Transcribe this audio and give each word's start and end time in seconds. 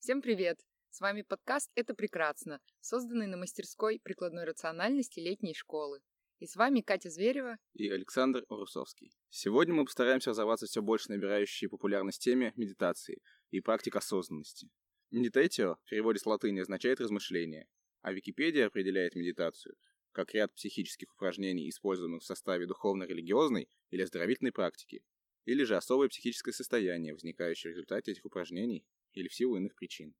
Всем 0.00 0.22
привет! 0.22 0.60
С 0.90 1.00
вами 1.00 1.22
подкаст 1.22 1.72
«Это 1.74 1.92
прекрасно», 1.92 2.60
созданный 2.80 3.26
на 3.26 3.36
мастерской 3.36 4.00
прикладной 4.02 4.44
рациональности 4.44 5.18
летней 5.18 5.54
школы. 5.54 5.98
И 6.38 6.46
с 6.46 6.54
вами 6.54 6.82
Катя 6.82 7.10
Зверева 7.10 7.58
и 7.74 7.90
Александр 7.90 8.44
Русовский. 8.48 9.10
Сегодня 9.28 9.74
мы 9.74 9.84
постараемся 9.84 10.30
разобраться 10.30 10.66
все 10.66 10.82
больше 10.82 11.10
набирающей 11.10 11.68
популярность 11.68 12.22
теме 12.22 12.52
медитации 12.54 13.20
и 13.50 13.60
практик 13.60 13.96
осознанности. 13.96 14.70
Медитатио 15.10 15.78
в 15.84 15.90
переводе 15.90 16.20
с 16.20 16.26
латыни 16.26 16.60
означает 16.60 17.00
«размышление», 17.00 17.66
а 18.00 18.12
Википедия 18.12 18.68
определяет 18.68 19.16
медитацию 19.16 19.74
как 20.12 20.32
ряд 20.32 20.54
психических 20.54 21.12
упражнений, 21.12 21.68
используемых 21.68 22.22
в 22.22 22.26
составе 22.26 22.66
духовно-религиозной 22.66 23.68
или 23.90 24.02
оздоровительной 24.02 24.52
практики, 24.52 25.02
или 25.44 25.64
же 25.64 25.76
особое 25.76 26.08
психическое 26.08 26.52
состояние, 26.52 27.14
возникающее 27.14 27.72
в 27.72 27.74
результате 27.74 28.12
этих 28.12 28.24
упражнений 28.24 28.86
или 29.18 29.28
в 29.28 29.34
силу 29.34 29.56
иных 29.56 29.74
причин. 29.74 30.14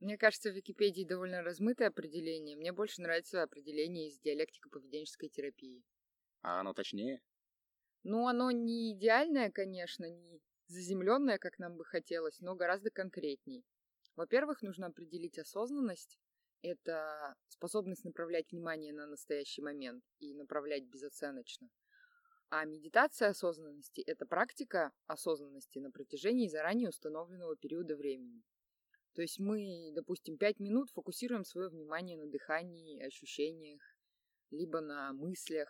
Мне 0.00 0.18
кажется, 0.18 0.50
в 0.50 0.54
Википедии 0.54 1.04
довольно 1.04 1.42
размытое 1.42 1.88
определение. 1.88 2.56
Мне 2.56 2.72
больше 2.72 3.02
нравится 3.02 3.42
определение 3.42 4.08
из 4.08 4.18
диалектико-поведенческой 4.20 5.28
терапии. 5.28 5.84
А 6.42 6.60
оно 6.60 6.74
точнее? 6.74 7.22
Ну, 8.02 8.26
оно 8.26 8.50
не 8.50 8.94
идеальное, 8.94 9.52
конечно, 9.52 10.10
не 10.10 10.40
заземленное, 10.66 11.38
как 11.38 11.58
нам 11.58 11.76
бы 11.76 11.84
хотелось, 11.84 12.40
но 12.40 12.56
гораздо 12.56 12.90
конкретней. 12.90 13.64
Во-первых, 14.16 14.62
нужно 14.62 14.88
определить 14.88 15.38
осознанность. 15.38 16.18
Это 16.62 17.36
способность 17.48 18.04
направлять 18.04 18.50
внимание 18.50 18.92
на 18.92 19.06
настоящий 19.06 19.62
момент 19.62 20.04
и 20.18 20.34
направлять 20.34 20.84
безоценочно. 20.84 21.68
А 22.50 22.64
медитация 22.64 23.28
осознанности– 23.28 24.00
это 24.06 24.26
практика 24.26 24.92
осознанности 25.06 25.78
на 25.78 25.90
протяжении 25.90 26.48
заранее 26.48 26.88
установленного 26.88 27.56
периода 27.56 27.96
времени. 27.96 28.42
То 29.14 29.22
есть 29.22 29.38
мы, 29.38 29.90
допустим, 29.94 30.38
пять 30.38 30.58
минут 30.58 30.90
фокусируем 30.90 31.44
свое 31.44 31.68
внимание 31.68 32.16
на 32.16 32.26
дыхании, 32.26 33.02
ощущениях, 33.02 33.82
либо 34.50 34.80
на 34.80 35.12
мыслях, 35.12 35.68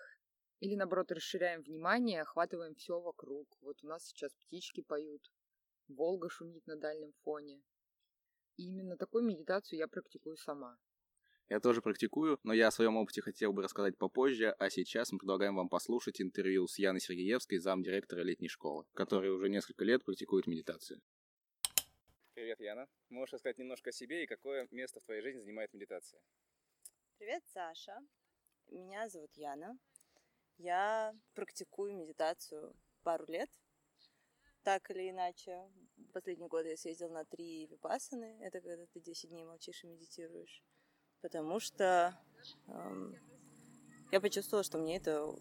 или 0.61 0.77
наоборот 0.77 1.11
расширяем 1.11 1.63
внимание, 1.63 2.23
охватываем 2.23 2.75
все 2.77 3.01
вокруг. 3.01 3.49
Вот 3.61 3.83
у 3.83 3.87
нас 3.87 4.07
сейчас 4.07 4.33
птички 4.35 4.81
поют, 4.83 5.23
Волга 5.89 6.29
шумит 6.29 6.67
на 6.67 6.77
дальнем 6.77 7.13
фоне. 7.25 7.63
И 8.57 8.69
именно 8.69 8.97
такую 8.97 9.25
медитацию 9.25 9.79
я 9.79 9.89
практикую 9.89 10.37
сама. 10.37 10.79
Я 11.49 11.61
тоже 11.61 11.83
практикую, 11.83 12.39
но 12.45 12.53
я 12.53 12.69
о 12.69 12.71
своем 12.71 12.97
опыте 12.97 13.21
хотел 13.21 13.53
бы 13.53 13.63
рассказать 13.63 13.99
попозже, 13.99 14.55
а 14.59 14.71
сейчас 14.71 15.13
мы 15.13 15.19
предлагаем 15.19 15.57
вам 15.57 15.69
послушать 15.69 16.21
интервью 16.21 16.67
с 16.67 16.79
Яной 16.79 17.01
Сергеевской, 17.01 17.59
замдиректора 17.59 18.23
летней 18.23 18.49
школы, 18.49 18.85
которая 18.95 19.33
уже 19.33 19.49
несколько 19.49 19.85
лет 19.85 20.05
практикует 20.05 20.47
медитацию. 20.47 21.01
Привет, 22.53 22.61
Яна. 22.61 22.89
Можешь 23.09 23.33
рассказать 23.33 23.57
немножко 23.57 23.89
о 23.89 23.93
себе 23.95 24.25
и 24.25 24.27
какое 24.27 24.69
место 24.71 25.01
в 25.01 25.05
твоей 25.05 25.23
жизни 25.23 25.41
занимает 25.41 25.73
медитация? 25.73 26.21
Привет, 27.17 27.43
Саша. 27.47 27.99
Меня 28.69 29.09
зовут 29.09 29.35
Яна. 29.37 29.79
Я 30.59 31.15
практикую 31.33 31.95
медитацию 31.95 32.77
пару 33.05 33.25
лет, 33.27 33.49
так 34.65 34.91
или 34.91 35.09
иначе. 35.09 35.63
Последний 36.13 36.47
год 36.47 36.67
я 36.67 36.77
съездила 36.77 37.09
на 37.09 37.25
три 37.25 37.67
випасаны. 37.69 38.39
Это 38.43 38.61
когда 38.61 38.85
ты 38.85 39.01
10 39.01 39.31
дней 39.31 39.45
молчишь 39.45 39.85
и 39.85 39.87
медитируешь 39.87 40.63
потому 41.23 41.59
что 41.59 42.15
эм, 42.67 43.17
я 44.11 44.21
почувствовала, 44.21 44.63
что 44.63 44.77
мне 44.77 44.99
это 44.99 45.35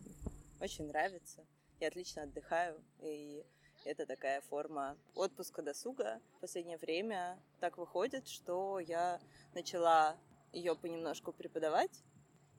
очень 0.62 0.86
нравится. 0.88 1.46
Я 1.82 1.90
отлично 1.90 2.24
отдыхаю, 2.24 2.82
и 3.02 3.44
это 3.86 4.06
такая 4.06 4.42
форма 4.42 4.98
отпуска 5.16 5.62
досуга. 5.62 6.22
В 6.38 6.42
последнее 6.42 6.78
время 6.78 7.40
так 7.60 7.78
выходит, 7.78 8.28
что 8.28 8.80
я 8.80 9.20
начала 9.54 10.18
ее 10.54 10.76
понемножку 10.76 11.32
преподавать, 11.32 12.04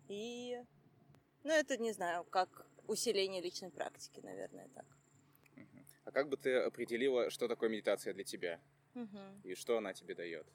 и, 0.08 0.62
ну, 1.44 1.50
это, 1.50 1.76
не 1.76 1.92
знаю, 1.92 2.24
как 2.24 2.66
усиление 2.86 3.40
личной 3.40 3.70
практики, 3.70 4.20
наверное, 4.20 4.68
так. 4.74 4.86
А 6.04 6.10
как 6.10 6.28
бы 6.28 6.36
ты 6.36 6.56
определила, 6.56 7.30
что 7.30 7.48
такое 7.48 7.68
медитация 7.68 8.12
для 8.12 8.24
тебя? 8.24 8.60
Угу. 8.94 9.18
И 9.44 9.54
что 9.54 9.78
она 9.78 9.92
тебе 9.92 10.14
дает? 10.14 10.46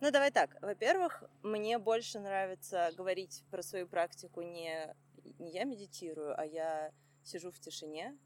Ну, 0.00 0.10
давай 0.10 0.30
так. 0.30 0.60
Во-первых, 0.60 1.24
мне 1.42 1.78
больше 1.78 2.20
нравится 2.20 2.90
говорить 2.96 3.42
про 3.50 3.62
свою 3.62 3.86
практику 3.86 4.42
не, 4.42 4.94
не 5.38 5.50
я 5.50 5.64
медитирую, 5.64 6.38
а 6.38 6.44
я 6.44 6.92
сижу 7.22 7.50
в 7.50 7.58
тишине, 7.58 8.16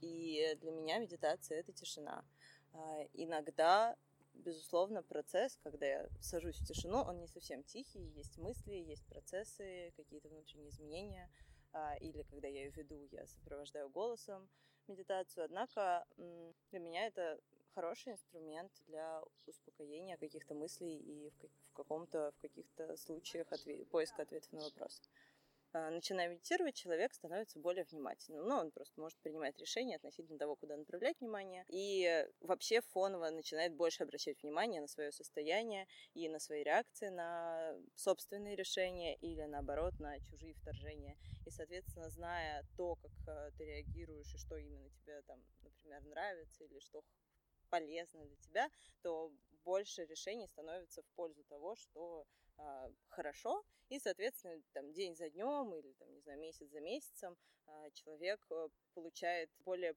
и 0.00 0.56
для 0.60 0.72
меня 0.72 0.98
медитация— 0.98 1.58
это 1.60 1.72
тишина. 1.72 2.24
А, 2.72 3.02
иногда, 3.14 3.96
безусловно, 4.34 5.02
процесс, 5.02 5.58
когда 5.62 5.86
я 5.86 6.08
сажусь 6.20 6.60
в 6.60 6.66
тишину, 6.66 6.98
он 7.02 7.18
не 7.18 7.26
совсем 7.26 7.62
тихий, 7.64 8.08
есть 8.16 8.38
мысли, 8.38 8.74
есть 8.74 9.06
процессы, 9.06 9.92
какие-то 9.96 10.28
внутренние 10.28 10.70
изменения, 10.70 11.30
а, 11.72 11.96
или 11.96 12.22
когда 12.22 12.48
я 12.48 12.64
ее 12.64 12.70
веду, 12.70 13.06
я 13.10 13.26
сопровождаю 13.26 13.88
голосом 13.90 14.48
медитацию. 14.88 15.44
Однако 15.44 16.06
для 16.70 16.78
меня 16.78 17.06
это 17.06 17.40
хороший 17.74 18.12
инструмент 18.12 18.72
для 18.86 19.22
успокоения 19.46 20.16
каких-то 20.16 20.54
мыслей 20.54 20.96
и 20.96 21.30
в, 21.30 21.74
каком-то, 21.74 22.32
в 22.36 22.40
каких-то 22.40 22.96
случаях 22.96 23.52
ответ, 23.52 23.88
поиска 23.90 24.22
ответов 24.22 24.52
на 24.52 24.60
вопросы. 24.60 25.02
А, 25.76 25.90
начиная 25.90 26.28
медитировать, 26.28 26.74
человек 26.74 27.12
становится 27.12 27.58
более 27.58 27.84
внимательным. 27.84 28.46
Ну, 28.46 28.56
он 28.56 28.70
просто 28.70 28.98
может 28.98 29.18
принимать 29.18 29.58
решения 29.58 29.96
относительно 29.96 30.38
того, 30.38 30.56
куда 30.56 30.76
направлять 30.76 31.20
внимание. 31.20 31.66
И 31.68 32.26
вообще 32.40 32.80
фоново 32.80 33.28
начинает 33.28 33.74
больше 33.74 34.02
обращать 34.04 34.42
внимание 34.42 34.80
на 34.80 34.86
свое 34.88 35.12
состояние 35.12 35.86
и 36.14 36.30
на 36.30 36.38
свои 36.38 36.62
реакции 36.62 37.08
на 37.08 37.74
собственные 37.94 38.56
решения 38.56 39.16
или, 39.16 39.42
наоборот, 39.42 39.98
на 39.98 40.18
чужие 40.20 40.54
вторжения. 40.54 41.16
И, 41.44 41.50
соответственно, 41.50 42.08
зная 42.08 42.64
то, 42.76 42.96
как 42.96 43.12
э, 43.26 43.50
ты 43.58 43.66
реагируешь 43.66 44.34
и 44.34 44.38
что 44.38 44.56
именно 44.56 44.88
тебе 44.88 45.20
там, 45.26 45.44
например, 45.62 46.02
нравится 46.04 46.64
или 46.64 46.78
что 46.80 47.02
полезно 47.70 48.24
для 48.24 48.36
тебя, 48.36 48.70
то 49.02 49.32
больше 49.64 50.04
решений 50.06 50.46
становится 50.48 51.02
в 51.02 51.06
пользу 51.16 51.42
того, 51.44 51.74
что 51.76 52.26
э, 52.58 52.92
хорошо, 53.08 53.64
и, 53.88 53.98
соответственно, 53.98 54.60
там 54.72 54.92
день 54.92 55.16
за 55.16 55.30
днем 55.30 55.74
или, 55.74 55.92
там, 55.94 56.12
не 56.12 56.20
знаю, 56.20 56.38
месяц 56.38 56.68
за 56.70 56.80
месяцем 56.80 57.36
э, 57.66 57.90
человек 57.92 58.46
получает 58.94 59.50
более 59.64 59.94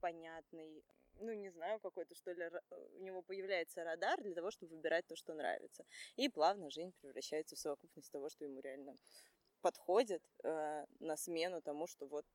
понятный, 0.00 0.84
ну, 1.18 1.32
не 1.32 1.50
знаю, 1.50 1.80
какой-то, 1.80 2.14
что 2.14 2.32
ли, 2.32 2.50
у 2.70 3.02
него 3.02 3.22
появляется 3.22 3.84
радар 3.84 4.20
для 4.22 4.34
того, 4.34 4.50
чтобы 4.50 4.76
выбирать 4.76 5.06
то, 5.06 5.16
что 5.16 5.34
нравится. 5.34 5.84
И 6.16 6.28
плавно 6.28 6.70
жизнь 6.70 6.94
превращается 7.00 7.56
в 7.56 7.58
совокупность 7.58 8.10
того, 8.10 8.28
что 8.30 8.44
ему 8.44 8.60
реально 8.60 8.96
подходит 9.60 10.22
э, 10.42 10.86
на 11.00 11.16
смену 11.16 11.60
тому, 11.60 11.86
что 11.86 12.06
вот 12.06 12.26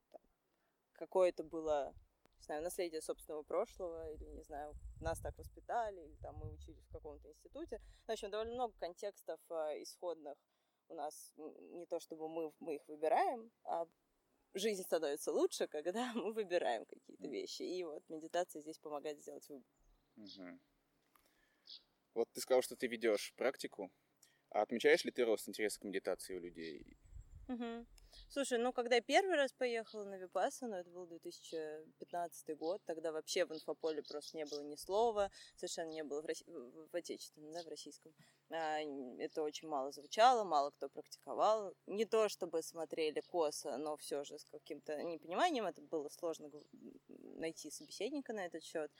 какое-то 0.93 1.43
было 1.43 1.93
не 2.37 2.43
знаю, 2.43 2.63
наследие 2.63 3.01
собственного 3.01 3.43
прошлого, 3.43 4.11
или, 4.11 4.25
не 4.25 4.43
знаю, 4.43 4.75
нас 5.01 5.19
так 5.19 5.37
воспитали, 5.37 6.01
или 6.01 6.15
там 6.21 6.35
мы 6.35 6.51
учились 6.51 6.85
в 6.85 6.91
каком-то 6.91 7.29
институте. 7.29 7.79
В 8.07 8.11
общем, 8.11 8.29
довольно 8.29 8.53
много 8.53 8.73
контекстов 8.77 9.39
э, 9.49 9.81
исходных 9.81 10.37
у 10.87 10.95
нас 10.95 11.33
не 11.71 11.85
то 11.85 11.99
чтобы 11.99 12.29
мы, 12.29 12.53
мы 12.59 12.75
их 12.75 12.87
выбираем, 12.87 13.51
а 13.63 13.87
жизнь 14.53 14.83
становится 14.83 15.31
лучше, 15.31 15.67
когда 15.67 16.13
мы 16.15 16.33
выбираем 16.33 16.85
какие-то 16.85 17.27
вещи. 17.27 17.63
И 17.63 17.83
вот 17.83 18.03
медитация 18.09 18.61
здесь 18.61 18.79
помогает 18.79 19.19
сделать 19.19 19.47
выбор. 19.49 19.67
Угу. 20.17 20.59
Вот 22.13 22.31
ты 22.31 22.39
сказал, 22.39 22.61
что 22.61 22.75
ты 22.75 22.87
ведешь 22.87 23.33
практику. 23.35 23.91
А 24.49 24.61
отмечаешь 24.61 25.03
ли 25.03 25.11
ты 25.11 25.25
рост 25.25 25.49
интереса 25.49 25.79
к 25.79 25.83
медитации 25.83 26.35
у 26.35 26.39
людей? 26.39 26.97
Угу. 27.49 27.85
Слушай, 28.29 28.57
ну 28.57 28.73
когда 28.73 28.95
я 28.95 29.01
первый 29.01 29.35
раз 29.35 29.53
поехала 29.53 30.03
на 30.03 30.15
Випассану, 30.15 30.75
это 30.75 30.89
был 30.89 31.05
2015 31.07 32.57
год, 32.57 32.81
тогда 32.85 33.11
вообще 33.11 33.45
в 33.45 33.53
инфополе 33.53 34.03
просто 34.03 34.35
не 34.35 34.45
было 34.45 34.61
ни 34.61 34.75
слова, 34.75 35.31
совершенно 35.55 35.91
не 35.91 36.03
было 36.03 36.21
в, 36.21 36.25
Росси... 36.25 36.43
в 36.45 36.93
отечественном, 36.93 37.53
да, 37.53 37.63
в 37.63 37.67
российском. 37.67 38.13
А, 38.49 38.79
это 39.19 39.41
очень 39.41 39.69
мало 39.69 39.91
звучало, 39.91 40.43
мало 40.43 40.71
кто 40.71 40.89
практиковал. 40.89 41.73
Не 41.87 42.05
то 42.05 42.27
чтобы 42.27 42.61
смотрели 42.61 43.21
косо, 43.21 43.77
но 43.77 43.95
все 43.97 44.23
же 44.23 44.37
с 44.37 44.45
каким-то 44.45 45.01
непониманием 45.03 45.65
это 45.65 45.81
было 45.81 46.09
сложно 46.09 46.51
найти 47.07 47.71
собеседника 47.71 48.33
на 48.33 48.45
этот 48.45 48.63
счет. 48.63 48.91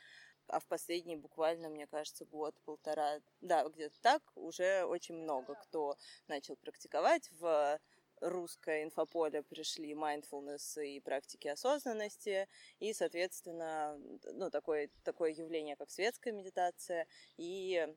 А 0.48 0.60
в 0.60 0.66
последний 0.68 1.16
буквально, 1.16 1.70
мне 1.70 1.88
кажется, 1.88 2.24
год-полтора, 2.26 3.20
да, 3.42 3.68
где-то 3.68 4.00
так, 4.02 4.22
уже 4.36 4.86
очень 4.86 5.16
много 5.16 5.56
кто 5.56 5.98
начал 6.28 6.56
практиковать 6.56 7.30
в 7.32 7.80
русское 8.30 8.84
инфополе 8.84 9.44
пришли 9.44 9.94
mindfulness 9.94 10.84
и 10.84 11.00
практики 11.00 11.48
осознанности, 11.48 12.48
и, 12.80 12.94
соответственно, 12.94 14.00
ну, 14.34 14.50
такое, 14.50 14.90
такое 15.04 15.32
явление, 15.32 15.76
как 15.76 15.92
светская 15.92 16.34
медитация, 16.34 17.08
и 17.38 17.88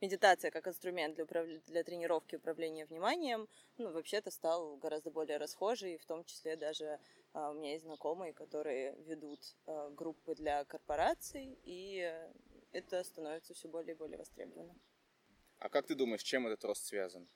медитация 0.00 0.50
как 0.50 0.68
инструмент 0.68 1.14
для, 1.14 1.24
управ... 1.24 1.46
для 1.66 1.82
тренировки 1.82 2.36
управления 2.36 2.86
вниманием, 2.86 3.48
ну, 3.76 3.90
вообще-то 3.92 4.30
стал 4.30 4.76
гораздо 4.76 5.10
более 5.10 5.38
расхожий, 5.38 5.96
в 5.98 6.06
том 6.06 6.24
числе 6.24 6.56
даже 6.56 7.00
а, 7.32 7.50
у 7.50 7.54
меня 7.54 7.72
есть 7.72 7.84
знакомые, 7.84 8.32
которые 8.32 8.94
ведут 9.06 9.40
а, 9.66 9.90
группы 9.90 10.34
для 10.34 10.64
корпораций, 10.64 11.58
и 11.64 12.12
это 12.72 13.02
становится 13.02 13.54
все 13.54 13.68
более 13.68 13.94
и 13.94 13.98
более 13.98 14.18
востребовано. 14.18 14.74
А 15.58 15.68
как 15.68 15.86
ты 15.86 15.94
думаешь, 15.94 16.22
чем 16.22 16.46
этот 16.46 16.64
рост 16.64 16.84
связан? 16.84 17.28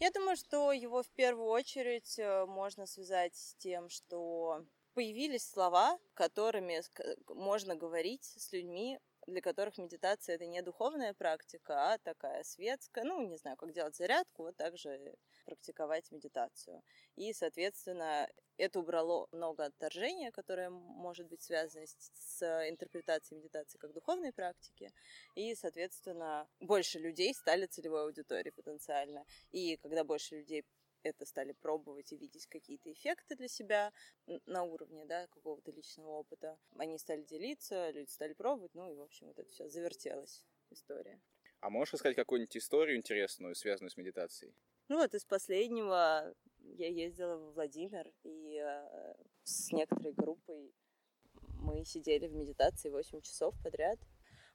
Я 0.00 0.10
думаю, 0.10 0.36
что 0.36 0.72
его 0.72 1.02
в 1.02 1.10
первую 1.10 1.48
очередь 1.48 2.18
э, 2.18 2.46
можно 2.46 2.86
связать 2.86 3.36
с 3.36 3.54
тем, 3.54 3.88
что 3.88 4.64
появились 4.94 5.48
слова, 5.48 5.98
которыми 6.14 6.82
можно 7.28 7.76
говорить 7.76 8.24
с 8.24 8.52
людьми 8.52 8.98
для 9.26 9.40
которых 9.40 9.78
медитация 9.78 10.36
это 10.36 10.46
не 10.46 10.62
духовная 10.62 11.14
практика, 11.14 11.92
а 11.92 11.98
такая 11.98 12.42
светская, 12.44 13.04
ну, 13.04 13.26
не 13.26 13.36
знаю, 13.36 13.56
как 13.56 13.72
делать 13.72 13.96
зарядку, 13.96 14.44
вот 14.44 14.56
так 14.56 14.76
же 14.76 15.16
практиковать 15.44 16.10
медитацию. 16.10 16.82
И, 17.16 17.32
соответственно, 17.32 18.28
это 18.56 18.78
убрало 18.78 19.26
много 19.32 19.64
отторжения, 19.64 20.30
которое 20.30 20.70
может 20.70 21.26
быть 21.26 21.42
связано 21.42 21.86
с 21.86 22.68
интерпретацией 22.68 23.40
медитации 23.40 23.78
как 23.78 23.92
духовной 23.92 24.32
практики. 24.32 24.90
И, 25.34 25.54
соответственно, 25.54 26.48
больше 26.60 26.98
людей 26.98 27.34
стали 27.34 27.66
целевой 27.66 28.02
аудиторией 28.02 28.52
потенциально. 28.52 29.24
И 29.50 29.76
когда 29.78 30.04
больше 30.04 30.36
людей 30.36 30.64
это 31.04 31.24
стали 31.26 31.52
пробовать 31.52 32.12
и 32.12 32.16
видеть 32.16 32.46
какие-то 32.46 32.92
эффекты 32.92 33.36
для 33.36 33.48
себя 33.48 33.92
на 34.46 34.64
уровне 34.64 35.04
да, 35.04 35.26
какого-то 35.28 35.70
личного 35.70 36.08
опыта. 36.08 36.58
Они 36.76 36.98
стали 36.98 37.22
делиться, 37.22 37.90
люди 37.90 38.10
стали 38.10 38.32
пробовать, 38.32 38.74
ну 38.74 38.90
и, 38.90 38.94
в 38.94 39.02
общем, 39.02 39.28
вот 39.28 39.38
это 39.38 39.50
все 39.50 39.68
завертелась 39.68 40.44
история. 40.70 41.20
А 41.60 41.70
можешь 41.70 41.94
рассказать 41.94 42.16
какую-нибудь 42.16 42.56
историю 42.56 42.96
интересную, 42.96 43.54
связанную 43.54 43.90
с 43.90 43.96
медитацией? 43.96 44.54
Ну 44.88 44.96
вот 44.96 45.14
из 45.14 45.24
последнего 45.24 46.34
я 46.58 46.88
ездила 46.88 47.36
в 47.36 47.54
Владимир, 47.54 48.12
и 48.22 48.58
э, 48.58 49.14
с 49.44 49.72
некоторой 49.72 50.12
группой 50.12 50.74
мы 51.64 51.84
сидели 51.84 52.26
в 52.26 52.34
медитации 52.34 52.90
8 52.90 53.20
часов 53.22 53.54
подряд. 53.62 53.98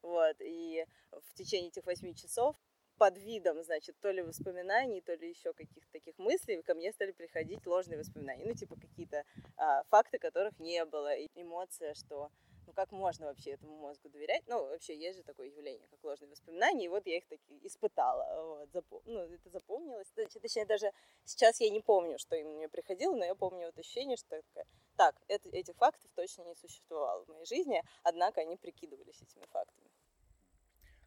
Вот, 0.01 0.35
и 0.39 0.85
в 1.11 1.33
течение 1.33 1.69
этих 1.69 1.85
8 1.85 2.13
часов 2.13 2.55
под 2.99 3.17
видом, 3.17 3.63
значит, 3.63 3.95
то 4.01 4.11
ли 4.11 4.21
воспоминаний, 4.21 5.01
то 5.01 5.15
ли 5.15 5.29
еще 5.29 5.53
каких-то 5.53 5.89
таких 5.91 6.17
мыслей, 6.19 6.61
ко 6.61 6.73
мне 6.73 6.91
стали 6.91 7.13
приходить 7.13 7.65
ложные 7.65 7.97
воспоминания. 7.97 8.45
Ну, 8.45 8.53
типа 8.53 8.75
какие-то 8.75 9.23
а, 9.55 9.83
факты, 9.85 10.19
которых 10.19 10.59
не 10.59 10.85
было, 10.85 11.15
и 11.15 11.29
эмоция, 11.35 11.93
что 11.93 12.29
ну 12.67 12.73
как 12.73 12.91
можно 12.91 13.27
вообще 13.27 13.51
этому 13.51 13.77
мозгу 13.77 14.09
доверять? 14.09 14.43
Ну, 14.47 14.67
вообще 14.67 14.95
есть 14.97 15.17
же 15.17 15.23
такое 15.23 15.47
явление, 15.47 15.87
как 15.87 16.03
ложные 16.03 16.29
воспоминания, 16.29 16.85
и 16.85 16.89
вот 16.89 17.07
я 17.07 17.17
их 17.17 17.25
таки 17.27 17.59
испытала, 17.63 18.57
вот, 18.57 18.69
запом... 18.71 19.01
ну, 19.05 19.21
это 19.21 19.49
запомнилось. 19.49 20.11
Точнее, 20.41 20.65
даже 20.65 20.91
сейчас 21.23 21.61
я 21.61 21.69
не 21.69 21.79
помню, 21.79 22.19
что 22.19 22.35
им 22.35 22.49
мне 22.57 22.67
приходило, 22.67 23.15
но 23.15 23.23
я 23.23 23.33
помню 23.33 23.67
вот 23.67 23.77
ощущение, 23.79 24.17
что 24.17 24.41
такая, 24.41 24.65
так, 24.97 25.15
это, 25.29 25.49
этих 25.49 25.75
фактов 25.77 26.11
точно 26.15 26.43
не 26.43 26.55
существовало 26.55 27.23
в 27.23 27.29
моей 27.29 27.45
жизни, 27.45 27.81
однако 28.03 28.41
они 28.41 28.57
прикидывались 28.57 29.21
этими 29.21 29.45
фактами. 29.51 29.88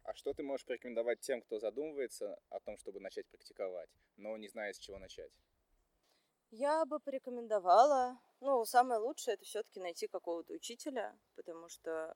А 0.03 0.13
что 0.13 0.33
ты 0.33 0.43
можешь 0.43 0.65
порекомендовать 0.65 1.21
тем, 1.21 1.41
кто 1.41 1.59
задумывается 1.59 2.37
о 2.49 2.59
том, 2.59 2.77
чтобы 2.77 2.99
начать 2.99 3.25
практиковать, 3.27 3.89
но 4.17 4.35
не 4.37 4.49
знает, 4.49 4.75
с 4.75 4.79
чего 4.79 4.99
начать? 4.99 5.31
Я 6.51 6.85
бы 6.85 6.99
порекомендовала, 6.99 8.19
ну, 8.39 8.63
самое 8.65 8.99
лучшее 8.99 9.35
это 9.35 9.45
все-таки 9.45 9.79
найти 9.79 10.07
какого-то 10.07 10.53
учителя, 10.53 11.17
потому 11.35 11.69
что 11.69 12.15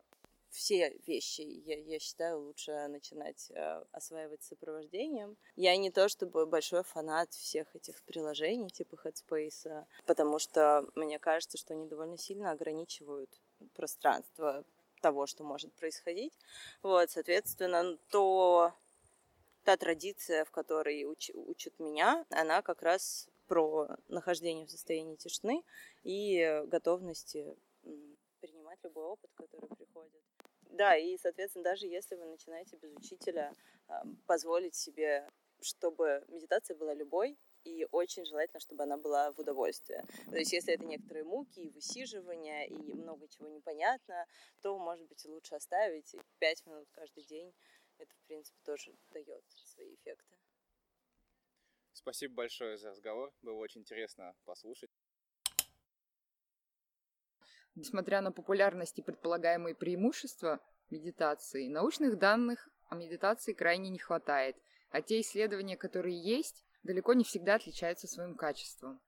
все 0.50 0.95
вещи, 1.06 1.42
я, 1.42 1.78
я 1.78 2.00
считаю, 2.00 2.39
лучше 2.42 2.72
начинать 2.88 3.51
э, 3.51 3.84
осваивать 3.92 4.44
сопровождением. 4.44 5.38
Я 5.56 5.75
не 5.78 5.92
то 5.92 6.07
чтобы 6.07 6.45
большой 6.45 6.84
фанат 6.84 7.34
всех 7.34 7.75
этих 7.75 8.01
приложений 8.04 8.69
типа 8.69 8.95
Headspace, 9.04 9.86
потому 10.06 10.39
что 10.39 10.88
мне 10.95 11.19
кажется, 11.19 11.57
что 11.57 11.74
они 11.74 11.88
довольно 11.88 12.18
сильно 12.18 12.51
ограничивают 12.51 13.30
пространство 13.74 14.63
того, 15.07 15.25
что 15.25 15.44
может 15.45 15.74
происходить. 15.74 16.33
Вот, 16.83 17.09
соответственно, 17.09 17.98
то 18.09 18.74
та 19.63 19.77
традиция, 19.77 20.44
в 20.44 20.51
которой 20.51 21.06
уч, 21.06 21.31
учат 21.33 21.80
меня, 21.80 22.25
она 22.30 22.62
как 22.62 22.81
раз 22.81 23.30
про 23.48 23.88
нахождение 24.09 24.65
в 24.65 24.71
состоянии 24.71 25.15
тишины 25.15 25.63
и 26.04 26.62
готовности 26.68 27.56
принимать 28.42 28.80
любой 28.83 29.06
опыт, 29.06 29.31
который 29.36 29.69
приходит. 29.69 30.21
Да, 30.71 30.98
и, 30.98 31.18
соответственно, 31.18 31.63
даже 31.63 31.88
если 31.88 32.15
вы 32.15 32.25
начинаете 32.25 32.75
без 32.75 32.92
учителя, 32.94 33.53
позволить 34.25 34.75
себе, 34.75 35.25
чтобы 35.62 36.25
медитация 36.27 36.75
была 36.75 36.94
любой, 36.94 37.38
и 37.63 37.86
очень 37.92 38.25
желательно, 38.25 38.59
чтобы 38.59 38.83
она 38.83 38.98
была 38.98 39.31
в 39.31 39.39
удовольствие. 39.39 40.04
То 40.25 40.38
есть, 40.38 40.54
если 40.54 40.74
это 40.74 40.86
некоторые 40.86 41.24
муки 41.24 41.59
и 41.59 41.69
высиживания, 41.69 42.65
и 42.65 42.94
много 42.94 43.27
чего 43.27 43.48
непонятно, 43.50 44.25
то, 44.62 44.77
может 44.77 45.07
быть, 45.07 45.24
лучше 45.25 45.56
оставить. 45.56 46.15
Пять 46.39 46.65
минут 46.65 46.88
каждый 46.92 47.24
день 47.24 47.54
это, 47.98 48.13
в 48.13 48.27
принципе, 48.27 48.59
тоже 48.63 48.95
дает 49.12 49.44
свои 49.65 49.95
эффекты. 49.95 50.38
Спасибо 51.94 52.36
большое 52.36 52.77
за 52.77 52.92
разговор. 52.92 53.33
Было 53.42 53.57
очень 53.57 53.81
интересно 53.81 54.36
послушать. 54.45 54.92
Несмотря 57.74 58.21
на 58.21 58.31
популярность 58.31 58.98
и 59.00 59.01
предполагаемые 59.01 59.75
преимущества 59.75 60.60
медитации, 60.89 61.68
научных 61.68 62.18
данных 62.18 62.69
о 62.88 62.95
медитации 62.95 63.53
крайне 63.53 63.89
не 63.89 64.00
хватает, 64.00 64.56
а 64.89 65.01
те 65.01 65.21
исследования, 65.21 65.75
которые 65.75 66.19
есть, 66.19 66.63
далеко 66.88 67.13
не 67.13 67.24
всегда 67.24 67.56
отличаются 67.56 68.07
своим 68.07 68.36
качеством. 68.36 69.00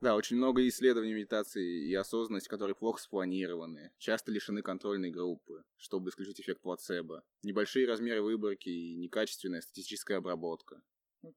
Да, 0.00 0.16
очень 0.16 0.36
много 0.36 0.66
исследований 0.66 1.12
медитации 1.12 1.86
и 1.88 1.94
осознанности, 1.94 2.48
которые 2.48 2.74
плохо 2.74 3.00
спланированы, 3.02 3.92
часто 3.98 4.32
лишены 4.32 4.62
контрольной 4.62 5.10
группы, 5.10 5.62
чтобы 5.76 6.08
исключить 6.08 6.40
эффект 6.40 6.62
плацебо, 6.62 7.22
небольшие 7.42 7.86
размеры 7.86 8.22
выборки 8.22 8.70
и 8.70 8.96
некачественная 8.96 9.60
статистическая 9.60 10.16
обработка. 10.18 10.82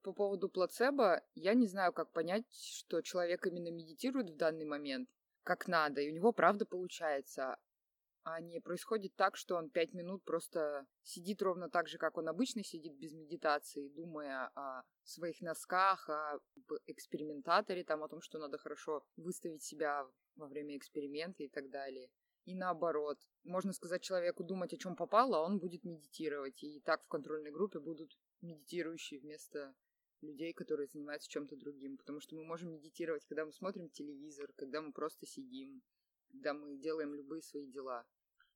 По 0.02 0.14
поводу 0.14 0.48
плацебо, 0.48 1.22
я 1.36 1.54
не 1.56 1.68
знаю, 1.68 1.92
как 1.92 2.14
понять, 2.14 2.46
что 2.54 3.02
человек 3.02 3.46
именно 3.46 3.70
медитирует 3.70 4.30
в 4.30 4.38
данный 4.38 4.66
момент, 4.66 5.10
как 5.44 5.68
надо, 5.68 6.00
и 6.00 6.10
у 6.10 6.14
него 6.14 6.32
правда 6.32 6.66
получается, 6.66 7.58
а 8.24 8.40
не 8.42 8.60
происходит 8.62 9.16
так, 9.16 9.36
что 9.36 9.56
он 9.56 9.70
пять 9.70 9.94
минут 9.94 10.24
просто 10.24 10.86
сидит 11.02 11.42
ровно 11.42 11.70
так 11.70 11.88
же, 11.88 11.98
как 11.98 12.18
он 12.18 12.30
обычно 12.30 12.64
сидит 12.64 12.98
без 12.98 13.14
медитации, 13.14 13.90
думая 13.90 14.50
о 14.56 14.84
своих 15.04 15.42
носках, 15.42 16.10
о 16.10 16.40
экспериментаторе, 16.88 17.84
там, 17.84 18.04
о 18.04 18.08
том, 18.08 18.22
что 18.22 18.40
надо 18.40 18.58
хорошо 18.58 19.04
выставить 19.18 19.64
себя 19.64 20.08
во 20.36 20.48
время 20.48 20.78
эксперимента 20.78 21.44
и 21.44 21.50
так 21.50 21.70
далее. 21.70 22.10
И 22.46 22.56
наоборот. 22.56 23.18
Можно 23.44 23.72
сказать 23.74 24.04
человеку 24.04 24.44
думать, 24.44 24.74
о 24.74 24.78
чем 24.78 24.96
попало, 24.96 25.38
а 25.38 25.42
он 25.42 25.60
будет 25.60 25.84
медитировать. 25.84 26.62
И 26.64 26.82
так 26.82 27.04
в 27.04 27.08
контрольной 27.08 27.52
группе 27.52 27.80
будут 27.80 28.18
медитирующие 28.42 29.20
вместо 29.20 29.74
людей, 30.22 30.54
которые 30.54 30.88
занимаются 30.88 31.30
чем-то 31.30 31.56
другим. 31.56 31.98
Потому 31.98 32.20
что 32.20 32.36
мы 32.36 32.44
можем 32.44 32.72
медитировать, 32.72 33.26
когда 33.26 33.46
мы 33.46 33.54
смотрим 33.54 33.90
телевизор, 33.90 34.52
когда 34.58 34.82
мы 34.82 34.92
просто 34.92 35.26
сидим, 35.26 35.82
когда 36.34 36.54
мы 36.54 36.78
делаем 36.78 37.14
любые 37.14 37.42
свои 37.42 37.68
дела. 37.68 38.06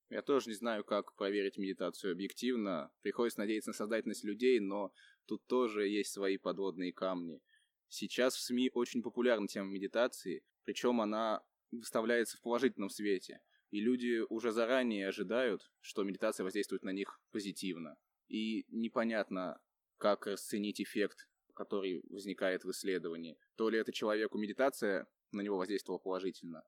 Я 0.10 0.22
тоже 0.22 0.50
не 0.50 0.56
знаю, 0.56 0.84
как 0.84 1.16
проверить 1.16 1.58
медитацию 1.58 2.14
объективно. 2.14 2.92
Приходится 3.02 3.40
надеяться 3.40 3.70
на 3.70 3.74
создательность 3.74 4.24
людей, 4.24 4.60
но 4.60 4.92
тут 5.26 5.46
тоже 5.48 5.88
есть 5.88 6.12
свои 6.12 6.38
подводные 6.38 6.94
камни. 6.94 7.42
Сейчас 7.90 8.36
в 8.36 8.42
СМИ 8.42 8.72
очень 8.74 9.04
популярна 9.04 9.48
тема 9.48 9.70
медитации, 9.70 10.44
причем 10.64 11.02
она 11.02 11.44
выставляется 11.72 12.38
в 12.38 12.42
положительном 12.42 12.90
свете. 12.90 13.42
И 13.70 13.82
люди 13.82 14.24
уже 14.30 14.52
заранее 14.52 15.10
ожидают, 15.10 15.62
что 15.82 16.04
медитация 16.04 16.46
воздействует 16.46 16.84
на 16.84 16.92
них 16.92 17.20
позитивно. 17.32 17.98
И 18.30 18.66
непонятно, 18.70 19.60
как 19.98 20.26
расценить 20.26 20.82
эффект, 20.82 21.28
который 21.54 22.02
возникает 22.10 22.64
в 22.64 22.72
исследовании. 22.72 23.38
То 23.56 23.70
ли 23.70 23.78
это 23.78 23.92
человеку 23.92 24.38
медитация 24.38 25.06
на 25.34 25.42
него 25.42 25.58
воздействовала 25.58 26.00
положительно, 26.00 26.64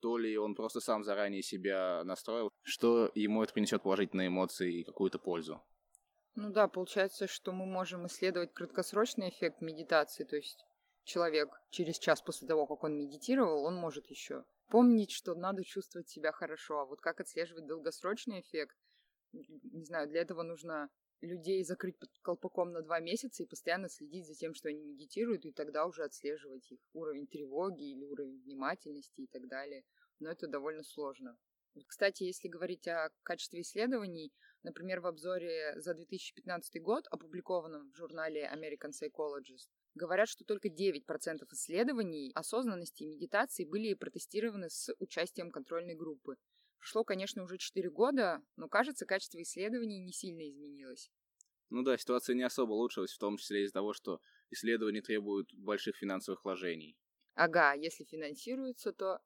то 0.00 0.18
ли 0.18 0.36
он 0.36 0.54
просто 0.54 0.80
сам 0.80 1.04
заранее 1.04 1.42
себя 1.42 2.02
настроил, 2.04 2.50
что 2.62 3.10
ему 3.14 3.42
это 3.42 3.52
принесет 3.52 3.82
положительные 3.82 4.28
эмоции 4.28 4.80
и 4.80 4.84
какую-то 4.84 5.18
пользу. 5.18 5.62
Ну 6.34 6.50
да, 6.50 6.68
получается, 6.68 7.26
что 7.26 7.52
мы 7.52 7.64
можем 7.64 8.06
исследовать 8.06 8.52
краткосрочный 8.52 9.30
эффект 9.30 9.62
медитации, 9.62 10.24
то 10.24 10.36
есть 10.36 10.64
человек 11.04 11.48
через 11.70 11.98
час 11.98 12.20
после 12.20 12.46
того, 12.46 12.66
как 12.66 12.84
он 12.84 12.98
медитировал, 12.98 13.64
он 13.64 13.76
может 13.76 14.06
еще 14.10 14.44
помнить, 14.68 15.12
что 15.12 15.34
надо 15.34 15.64
чувствовать 15.64 16.08
себя 16.08 16.32
хорошо. 16.32 16.80
А 16.80 16.84
вот 16.84 17.00
как 17.00 17.20
отслеживать 17.20 17.66
долгосрочный 17.66 18.40
эффект, 18.40 18.76
не 19.32 19.84
знаю, 19.84 20.08
для 20.08 20.20
этого 20.20 20.42
нужно 20.42 20.90
людей 21.20 21.64
закрыть 21.64 21.98
под 21.98 22.10
колпаком 22.22 22.72
на 22.72 22.82
два 22.82 23.00
месяца 23.00 23.42
и 23.42 23.46
постоянно 23.46 23.88
следить 23.88 24.26
за 24.26 24.34
тем, 24.34 24.54
что 24.54 24.68
они 24.68 24.82
медитируют, 24.82 25.44
и 25.44 25.52
тогда 25.52 25.86
уже 25.86 26.04
отслеживать 26.04 26.70
их 26.70 26.80
уровень 26.92 27.26
тревоги 27.26 27.90
или 27.90 28.04
уровень 28.04 28.40
внимательности 28.42 29.22
и 29.22 29.26
так 29.26 29.48
далее. 29.48 29.84
Но 30.18 30.30
это 30.30 30.46
довольно 30.46 30.82
сложно. 30.82 31.36
Кстати, 31.86 32.22
если 32.22 32.48
говорить 32.48 32.88
о 32.88 33.10
качестве 33.22 33.60
исследований, 33.60 34.32
например, 34.62 35.00
в 35.00 35.06
обзоре 35.06 35.78
за 35.80 35.94
2015 35.94 36.80
год, 36.82 37.06
опубликованном 37.10 37.90
в 37.90 37.96
журнале 37.96 38.50
American 38.52 38.90
Psychologist, 38.90 39.68
говорят, 39.94 40.28
что 40.28 40.44
только 40.44 40.68
9% 40.68 41.04
исследований 41.52 42.32
осознанности 42.34 43.02
и 43.02 43.06
медитации 43.06 43.64
были 43.64 43.94
протестированы 43.94 44.70
с 44.70 44.94
участием 44.98 45.50
контрольной 45.50 45.94
группы. 45.94 46.36
Прошло, 46.78 47.04
конечно, 47.04 47.42
уже 47.42 47.58
4 47.58 47.90
года, 47.90 48.42
но, 48.56 48.68
кажется, 48.68 49.06
качество 49.06 49.40
исследований 49.42 49.98
не 49.98 50.12
сильно 50.12 50.48
изменилось. 50.48 51.10
Ну 51.70 51.82
да, 51.82 51.98
ситуация 51.98 52.34
не 52.34 52.44
особо 52.44 52.72
улучшилась, 52.72 53.12
в 53.12 53.18
том 53.18 53.36
числе 53.38 53.64
из-за 53.64 53.72
того, 53.72 53.92
что 53.92 54.20
исследования 54.50 55.02
требуют 55.02 55.52
больших 55.54 55.96
финансовых 55.96 56.44
вложений. 56.44 56.96
Ага, 57.34 57.72
если 57.74 58.04
финансируются, 58.04 58.92
то... 58.92 59.20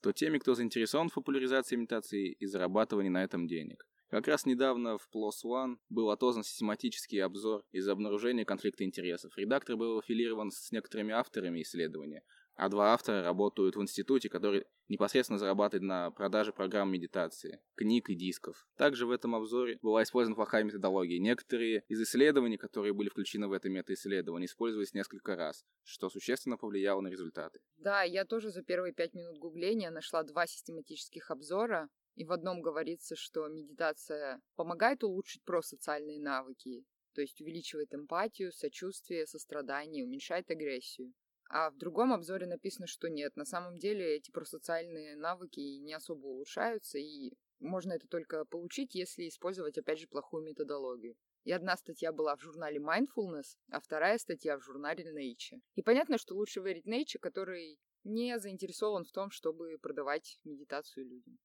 То 0.00 0.12
теми, 0.12 0.38
кто 0.38 0.54
заинтересован 0.54 1.08
в 1.08 1.14
популяризации 1.14 1.76
имитации 1.76 2.32
и 2.32 2.46
зарабатывании 2.46 3.10
на 3.10 3.22
этом 3.22 3.46
денег. 3.46 3.86
Как 4.08 4.28
раз 4.28 4.46
недавно 4.46 4.98
в 4.98 5.08
PLOS 5.12 5.44
ONE 5.44 5.76
был 5.88 6.10
отозван 6.10 6.44
систематический 6.44 7.22
обзор 7.22 7.64
из-за 7.72 7.92
обнаружения 7.92 8.44
конфликта 8.44 8.84
интересов. 8.84 9.36
Редактор 9.36 9.76
был 9.76 9.98
аффилирован 9.98 10.50
с 10.50 10.70
некоторыми 10.72 11.12
авторами 11.12 11.62
исследования, 11.62 12.22
а 12.56 12.68
два 12.68 12.92
автора 12.92 13.22
работают 13.22 13.76
в 13.76 13.82
институте, 13.82 14.28
который 14.28 14.66
непосредственно 14.88 15.38
зарабатывает 15.38 15.82
на 15.82 16.10
продаже 16.10 16.52
программ 16.52 16.92
медитации, 16.92 17.60
книг 17.74 18.10
и 18.10 18.14
дисков. 18.14 18.66
Также 18.76 19.06
в 19.06 19.10
этом 19.10 19.34
обзоре 19.34 19.78
была 19.82 20.02
использована 20.02 20.36
плохая 20.36 20.64
методология. 20.64 21.18
Некоторые 21.18 21.84
из 21.88 22.00
исследований, 22.00 22.56
которые 22.56 22.92
были 22.92 23.08
включены 23.08 23.48
в 23.48 23.52
это 23.52 23.68
метаисследование, 23.68 24.46
использовались 24.46 24.94
несколько 24.94 25.36
раз, 25.36 25.64
что 25.82 26.08
существенно 26.08 26.56
повлияло 26.56 27.00
на 27.00 27.08
результаты. 27.08 27.60
Да, 27.76 28.02
я 28.02 28.24
тоже 28.24 28.50
за 28.50 28.62
первые 28.62 28.92
пять 28.92 29.14
минут 29.14 29.38
гугления 29.38 29.90
нашла 29.90 30.22
два 30.22 30.46
систематических 30.46 31.30
обзора, 31.30 31.88
и 32.14 32.24
в 32.24 32.32
одном 32.32 32.62
говорится, 32.62 33.16
что 33.16 33.48
медитация 33.48 34.40
помогает 34.54 35.02
улучшить 35.02 35.42
просоциальные 35.42 36.20
навыки, 36.20 36.84
то 37.14 37.20
есть 37.20 37.40
увеличивает 37.40 37.92
эмпатию, 37.94 38.52
сочувствие, 38.52 39.26
сострадание, 39.26 40.04
уменьшает 40.04 40.50
агрессию. 40.50 41.12
А 41.56 41.70
в 41.70 41.76
другом 41.76 42.12
обзоре 42.12 42.46
написано, 42.46 42.88
что 42.88 43.08
нет. 43.08 43.36
На 43.36 43.44
самом 43.44 43.78
деле 43.78 44.16
эти 44.16 44.32
просоциальные 44.32 45.14
навыки 45.14 45.60
не 45.60 45.94
особо 45.94 46.26
улучшаются, 46.26 46.98
и 46.98 47.32
можно 47.60 47.92
это 47.92 48.08
только 48.08 48.44
получить, 48.44 48.96
если 48.96 49.28
использовать, 49.28 49.78
опять 49.78 50.00
же, 50.00 50.08
плохую 50.08 50.42
методологию. 50.42 51.14
И 51.44 51.52
одна 51.52 51.76
статья 51.76 52.10
была 52.10 52.34
в 52.34 52.40
журнале 52.40 52.80
Mindfulness, 52.80 53.56
а 53.70 53.78
вторая 53.78 54.18
статья 54.18 54.58
в 54.58 54.62
журнале 54.62 55.04
Nature. 55.04 55.60
И 55.76 55.82
понятно, 55.82 56.18
что 56.18 56.34
лучше 56.34 56.60
верить 56.60 56.88
Nature, 56.88 57.20
который 57.20 57.78
не 58.02 58.36
заинтересован 58.40 59.04
в 59.04 59.12
том, 59.12 59.30
чтобы 59.30 59.78
продавать 59.80 60.40
медитацию 60.42 61.06
людям. 61.06 61.38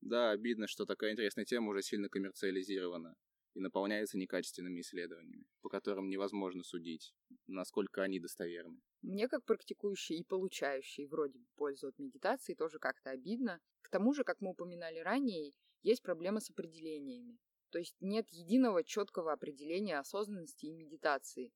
Да, 0.00 0.30
обидно, 0.30 0.66
что 0.66 0.86
такая 0.86 1.12
интересная 1.12 1.44
тема 1.44 1.68
уже 1.70 1.82
сильно 1.82 2.08
коммерциализирована 2.08 3.14
и 3.54 3.60
наполняется 3.60 4.18
некачественными 4.18 4.80
исследованиями, 4.80 5.46
по 5.60 5.68
которым 5.68 6.08
невозможно 6.08 6.62
судить, 6.62 7.12
насколько 7.46 8.02
они 8.02 8.20
достоверны. 8.20 8.80
Мне, 9.02 9.28
как 9.28 9.44
практикующий 9.44 10.18
и 10.18 10.24
получающий 10.24 11.06
вроде 11.06 11.38
бы 11.38 11.46
пользу 11.56 11.88
от 11.88 11.98
медитации, 11.98 12.54
тоже 12.54 12.78
как-то 12.78 13.10
обидно. 13.10 13.60
К 13.82 13.90
тому 13.90 14.12
же, 14.12 14.24
как 14.24 14.40
мы 14.40 14.50
упоминали 14.50 14.98
ранее, 14.98 15.52
есть 15.82 16.02
проблема 16.02 16.40
с 16.40 16.50
определениями. 16.50 17.38
То 17.70 17.78
есть 17.78 17.96
нет 18.00 18.28
единого 18.30 18.84
четкого 18.84 19.32
определения 19.32 19.98
осознанности 19.98 20.66
и 20.66 20.72
медитации. 20.72 21.52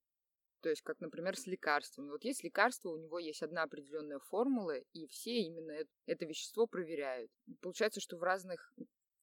То 0.60 0.70
есть, 0.70 0.82
как, 0.82 1.00
например, 1.00 1.36
с 1.36 1.46
лекарствами. 1.46 2.08
Вот 2.08 2.24
есть 2.24 2.42
лекарство, 2.42 2.88
у 2.88 2.96
него 2.96 3.18
есть 3.18 3.42
одна 3.42 3.64
определенная 3.64 4.18
формула, 4.18 4.78
и 4.94 5.06
все 5.08 5.42
именно 5.42 5.72
это, 5.72 5.90
это 6.06 6.24
вещество 6.24 6.66
проверяют. 6.66 7.30
Получается, 7.60 8.00
что 8.00 8.16
в 8.16 8.22
разных 8.22 8.72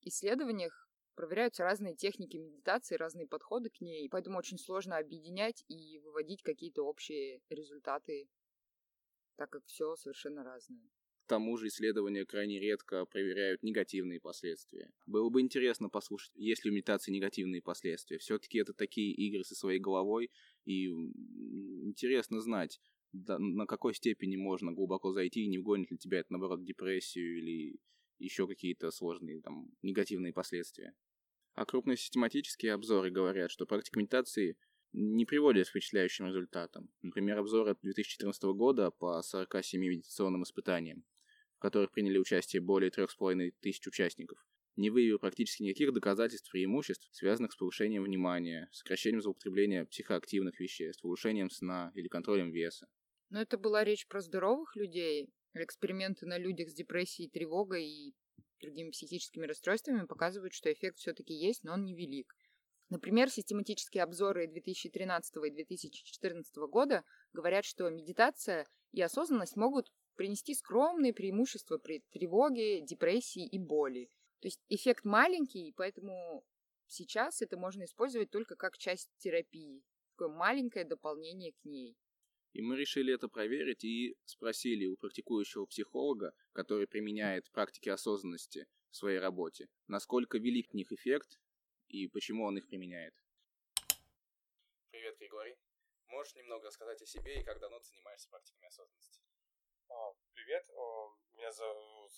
исследованиях 0.01 0.90
проверяются 1.15 1.63
разные 1.63 1.96
техники 1.96 2.38
медитации, 2.38 2.96
разные 2.96 3.27
подходы 3.27 3.70
к 3.70 3.82
ней, 3.82 4.10
поэтому 4.10 4.38
очень 4.38 4.58
сложно 4.58 4.98
объединять 4.98 5.63
и 5.68 6.00
выводить 6.00 6.44
какие-то 6.44 6.84
общие 6.84 7.41
результаты, 7.50 8.27
так 9.36 9.50
как 9.50 9.65
все 9.65 9.96
совершенно 9.96 10.44
разное. 10.44 10.82
К 11.25 11.30
тому 11.32 11.56
же 11.56 11.68
исследования 11.68 12.25
крайне 12.25 12.60
редко 12.60 13.06
проверяют 13.06 13.63
негативные 13.63 14.20
последствия. 14.20 14.91
Было 15.06 15.30
бы 15.30 15.39
интересно 15.39 15.89
послушать, 15.89 16.32
есть 16.36 16.65
ли 16.65 16.72
у 16.72 16.74
медитации 16.74 17.12
негативные 17.12 17.62
последствия. 17.62 18.18
Все-таки 18.18 18.58
это 18.58 18.74
такие 18.74 19.13
игры 19.13 19.44
со 19.44 19.56
своей 19.56 19.80
головой, 19.80 20.30
и 20.65 20.88
интересно 20.88 22.41
знать, 22.41 22.82
на 23.13 23.65
какой 23.65 23.94
степени 23.94 24.36
можно 24.36 24.74
глубоко 24.74 25.13
зайти, 25.13 25.44
и 25.44 25.48
не 25.48 25.58
вгонит 25.58 25.91
ли 25.91 25.98
тебя 25.98 26.20
это, 26.20 26.34
наоборот, 26.34 26.63
депрессию 26.63 27.39
или 27.39 27.80
еще 28.24 28.48
какие-то 28.48 28.92
сложные 28.92 29.42
там 29.42 29.70
негативные 29.82 30.34
последствия. 30.34 30.94
А 31.54 31.66
крупные 31.66 31.98
систематические 31.98 32.74
обзоры 32.74 33.12
говорят, 33.12 33.51
что 33.51 33.66
практика 33.66 34.00
медитации 34.00 34.58
не 34.94 35.25
приводит 35.25 35.68
к 35.68 35.70
впечатляющим 35.70 36.28
результатам. 36.28 36.90
Например, 37.01 37.40
обзор 37.40 37.70
от 37.70 37.80
2014 37.82 38.44
года 38.44 38.92
по 38.92 39.22
47 39.22 39.82
медитационным 39.82 40.44
испытаниям, 40.44 41.04
в 41.58 41.60
которых 41.60 41.92
приняли 41.92 42.18
участие 42.18 42.62
более 42.62 42.90
3,5 42.90 43.54
тысяч 43.62 43.88
участников, 43.88 44.46
не 44.75 44.90
выявил 44.90 45.20
практически 45.20 45.63
никаких 45.63 45.94
доказательств 45.94 46.51
преимуществ, 46.51 47.08
связанных 47.12 47.51
с 47.51 47.56
повышением 47.56 48.04
внимания, 48.04 48.70
сокращением 48.72 49.22
злоупотребления 49.22 49.86
психоактивных 49.86 50.60
веществ, 50.60 51.04
улучшением 51.04 51.50
сна 51.50 51.92
или 51.96 52.08
контролем 52.08 52.51
веса. 52.51 52.88
Но 53.30 53.42
это 53.42 53.58
была 53.58 53.84
речь 53.84 54.08
про 54.08 54.22
здоровых 54.22 54.75
людей, 54.75 55.30
Эксперименты 55.53 56.25
на 56.25 56.38
людях 56.38 56.70
с 56.70 56.74
депрессией, 56.74 57.29
тревогой 57.29 57.86
и 57.86 58.15
другими 58.62 58.91
психическими 58.91 59.46
расстройствами 59.46 60.05
показывают, 60.05 60.53
что 60.53 60.72
эффект 60.72 60.98
все-таки 60.98 61.34
есть, 61.34 61.63
но 61.63 61.74
он 61.74 61.84
невелик. 61.84 62.36
Например, 62.89 63.29
систематические 63.29 64.03
обзоры 64.03 64.48
2013 64.48 65.36
и 65.46 65.50
2014 65.50 66.55
года 66.70 67.03
говорят, 67.34 67.65
что 67.65 67.89
медитация 67.89 68.67
и 68.91 69.01
осознанность 69.01 69.55
могут 69.55 69.91
принести 70.15 70.53
скромные 70.53 71.13
преимущества 71.13 71.77
при 71.77 72.03
тревоге, 72.12 72.81
депрессии 72.81 73.46
и 73.46 73.58
боли. 73.60 74.10
То 74.39 74.48
есть 74.48 74.60
эффект 74.70 75.05
маленький, 75.05 75.74
поэтому 75.75 76.46
сейчас 76.88 77.41
это 77.41 77.58
можно 77.58 77.86
использовать 77.86 78.29
только 78.29 78.55
как 78.55 78.77
часть 78.77 79.10
терапии, 79.17 79.84
такое 80.12 80.29
маленькое 80.29 80.86
дополнение 80.86 81.53
к 81.53 81.63
ней. 81.63 81.96
И 82.53 82.62
мы 82.62 82.75
решили 82.75 83.13
это 83.13 83.29
проверить 83.29 83.84
и 83.84 84.17
спросили 84.25 84.86
у 84.86 84.98
практикующего 84.98 85.65
психолога, 85.65 86.34
который 86.51 86.86
применяет 86.86 87.50
практики 87.51 87.88
осознанности 87.89 88.67
в 88.89 88.98
своей 88.98 89.20
работе, 89.20 89.70
насколько 89.88 90.38
велик 90.38 90.72
в 90.72 90.74
них 90.74 90.91
эффект 90.91 91.39
и 91.88 92.08
почему 92.08 92.46
он 92.46 92.58
их 92.58 92.67
применяет. 92.67 93.13
Привет, 94.89 95.17
Григорий. 95.17 95.58
Можешь 96.08 96.36
немного 96.36 96.67
рассказать 96.67 97.01
о 97.01 97.05
себе 97.05 97.39
и 97.39 97.43
как 97.43 97.60
давно 97.60 97.79
ты 97.79 97.86
занимаешься 97.86 98.29
практиками 98.29 98.67
осознанности? 98.67 99.22
А, 99.88 100.13
привет, 100.34 100.67
меня 101.34 101.51
зовут, 101.53 102.12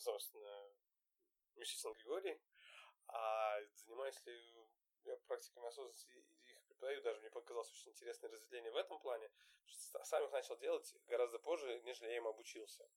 собственно, 0.00 0.68
Мишитин 1.56 1.94
Григорий. 1.94 2.38
А 3.06 3.58
занимаюсь 3.74 4.22
ли 4.26 4.34
я 5.04 5.16
практиками 5.26 5.66
осознанности 5.66 6.10
преподаю, 6.78 7.02
даже 7.02 7.20
мне 7.20 7.30
показалось 7.30 7.70
очень 7.72 7.90
интересное 7.90 8.30
разделение 8.30 8.70
в 8.70 8.76
этом 8.76 8.98
плане, 9.00 9.30
что 9.66 10.04
сам 10.04 10.24
их 10.24 10.32
начал 10.32 10.56
делать 10.58 10.94
гораздо 11.06 11.38
позже, 11.38 11.80
нежели 11.84 12.08
я 12.08 12.16
им 12.16 12.26
обучился. 12.26 12.88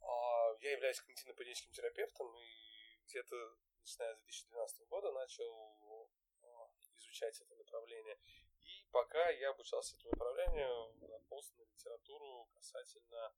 А, 0.00 0.56
я 0.60 0.72
являюсь 0.72 1.00
когнитивно-поведенческим 1.00 1.72
терапевтом 1.72 2.32
и 2.38 2.98
где-то 3.06 3.56
начиная 3.80 4.14
с 4.14 4.18
2012 4.20 4.88
года 4.88 5.12
начал 5.12 6.10
а, 6.42 6.70
изучать 6.96 7.40
это 7.40 7.54
направление. 7.56 8.18
И 8.60 8.86
пока 8.92 9.30
я 9.30 9.50
обучался 9.50 9.96
этому 9.96 10.12
направлению, 10.12 10.94
наполз 11.08 11.52
на 11.56 11.64
литературу 11.64 12.48
касательно 12.54 13.34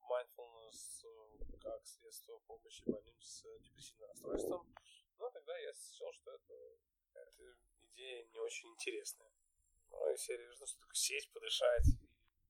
mindfulness 0.00 1.04
как 1.60 1.86
средство 1.86 2.38
помощи 2.46 2.82
больным 2.86 3.20
с 3.20 3.42
депрессивным 3.60 4.08
расстройством. 4.08 4.74
Но 5.18 5.28
тогда 5.30 5.58
я 5.58 5.72
считал, 5.74 6.12
что 6.14 6.32
это 6.32 6.54
какая-то 7.12 7.56
идея 7.92 8.24
не 8.32 8.38
очень 8.38 8.68
интересная. 8.70 9.30
Ну, 9.90 10.12
и 10.12 10.16
серия, 10.16 10.48
ну, 10.48 10.66
что 10.66 10.86
сесть, 10.92 11.32
подышать, 11.32 11.84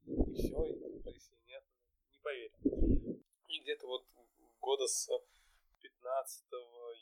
и, 0.06 0.32
все, 0.34 0.64
и 0.64 1.02
если 1.04 1.36
нет, 1.46 1.64
не 2.12 2.18
поверю. 2.18 2.54
И 3.48 3.60
где-то 3.60 3.86
вот 3.86 4.06
года 4.60 4.86
с 4.86 5.08
15 5.80 6.44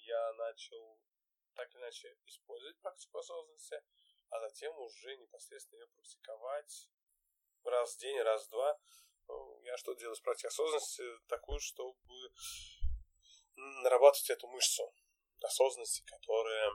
я 0.07 0.33
начал 0.35 0.99
так 1.54 1.75
или 1.75 1.80
иначе 1.80 2.16
использовать 2.26 2.78
практику 2.78 3.18
осознанности, 3.18 3.83
а 4.30 4.40
затем 4.40 4.78
уже 4.78 5.16
непосредственно 5.16 5.80
ее 5.80 5.88
практиковать 5.88 6.88
раз 7.64 7.97
в 7.97 7.99
день, 7.99 8.21
раз 8.21 8.47
в 8.47 8.50
два. 8.50 8.78
Ну, 9.26 9.61
я 9.62 9.76
что 9.76 9.95
делаю 9.95 10.14
с 10.14 10.21
практикой 10.21 10.49
осознанности? 10.49 11.02
Такую, 11.26 11.59
чтобы 11.59 11.99
нарабатывать 13.57 14.30
эту 14.30 14.47
мышцу 14.49 14.95
осознанности, 15.42 16.02
которая 16.07 16.71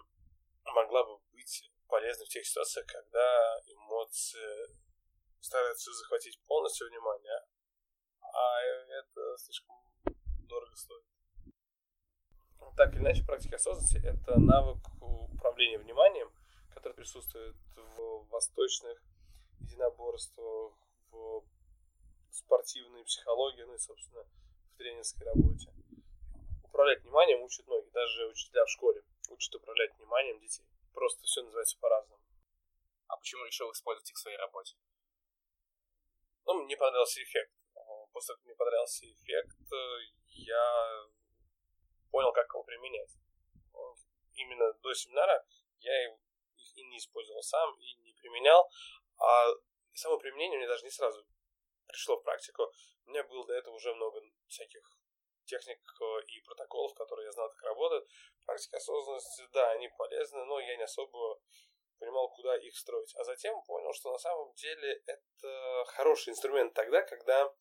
могла 0.65 1.03
бы 1.03 1.19
быть 1.31 1.71
полезной 1.87 2.25
в 2.25 2.29
тех 2.29 2.45
ситуациях, 2.45 2.87
когда 2.87 3.59
эмоции 3.67 4.67
стараются 5.39 5.91
захватить 5.93 6.39
полностью 6.45 6.87
внимание, 6.89 7.39
а 8.21 8.61
это 8.61 9.37
слишком 9.37 9.75
дорого 10.47 10.75
стоит. 10.75 11.05
Так 12.75 12.93
или 12.93 13.01
иначе, 13.01 13.23
практика 13.23 13.57
осознанности– 13.57 14.01
это 14.03 14.39
навык 14.39 14.79
управления 15.01 15.77
вниманием, 15.77 16.31
который 16.73 16.93
присутствует 16.93 17.55
в 17.75 18.27
восточных 18.29 18.99
единоборствах, 19.59 20.73
в 21.11 21.45
спортивной 22.31 23.03
психологии, 23.03 23.61
ну 23.63 23.75
и, 23.75 23.77
собственно, 23.77 24.23
в 24.23 24.77
тренерской 24.77 25.27
работе. 25.27 25.71
управлять 26.63 27.03
вниманием 27.03 27.43
учат 27.43 27.67
многие, 27.67 27.91
даже 27.91 28.27
учителя 28.27 28.65
в 28.65 28.69
школе 28.69 29.03
учат 29.29 29.55
управлять 29.55 29.95
вниманием 29.97 30.39
детей. 30.39 30.65
Просто 30.93 31.23
все 31.23 31.41
называется 31.41 31.77
по-разному. 31.79 32.21
А 33.07 33.17
почему 33.17 33.45
решил 33.45 33.71
использовать 33.71 34.09
их 34.09 34.15
в 34.15 34.19
своей 34.19 34.37
работе? 34.37 34.75
Ну, 36.45 36.63
мне 36.63 36.77
понравился 36.77 37.21
эффект. 37.23 37.53
После 38.11 38.27
того, 38.27 38.37
как 38.37 38.45
мне 38.45 38.55
понравился 38.55 39.11
эффект, 39.11 39.57
я 40.27 41.07
понял, 42.11 42.31
как 42.31 42.47
его 42.53 42.63
применять. 42.63 43.17
Именно 44.35 44.73
до 44.73 44.93
семинара 44.93 45.45
я 45.79 46.05
их 46.05 46.19
и 46.75 46.83
не 46.83 46.97
использовал 46.97 47.41
сам, 47.43 47.75
и 47.79 47.95
не 47.97 48.13
применял, 48.13 48.67
а 49.17 49.45
само 49.93 50.17
применение 50.17 50.57
мне 50.57 50.67
даже 50.67 50.83
не 50.83 50.89
сразу 50.89 51.25
пришло 51.87 52.17
в 52.17 52.23
практику. 52.23 52.71
У 53.05 53.09
меня 53.09 53.23
было 53.23 53.45
до 53.45 53.53
этого 53.53 53.75
уже 53.75 53.93
много 53.93 54.21
всяких 54.47 54.81
техник 55.45 55.79
э, 56.01 56.05
и 56.27 56.41
протоколов, 56.41 56.93
которые 56.93 57.25
я 57.25 57.31
знал, 57.31 57.49
как 57.49 57.63
работают. 57.63 58.07
Практика 58.45 58.77
осознанности, 58.77 59.43
да, 59.53 59.71
они 59.71 59.89
полезны, 59.97 60.43
но 60.45 60.59
я 60.59 60.77
не 60.77 60.83
особо 60.83 61.39
понимал, 61.99 62.29
куда 62.29 62.57
их 62.57 62.77
строить. 62.77 63.13
А 63.15 63.23
затем 63.23 63.61
понял, 63.63 63.93
что 63.93 64.11
на 64.11 64.17
самом 64.17 64.53
деле 64.55 65.01
это 65.05 65.85
хороший 65.87 66.31
инструмент 66.31 66.73
тогда, 66.73 67.01
когда 67.01 67.53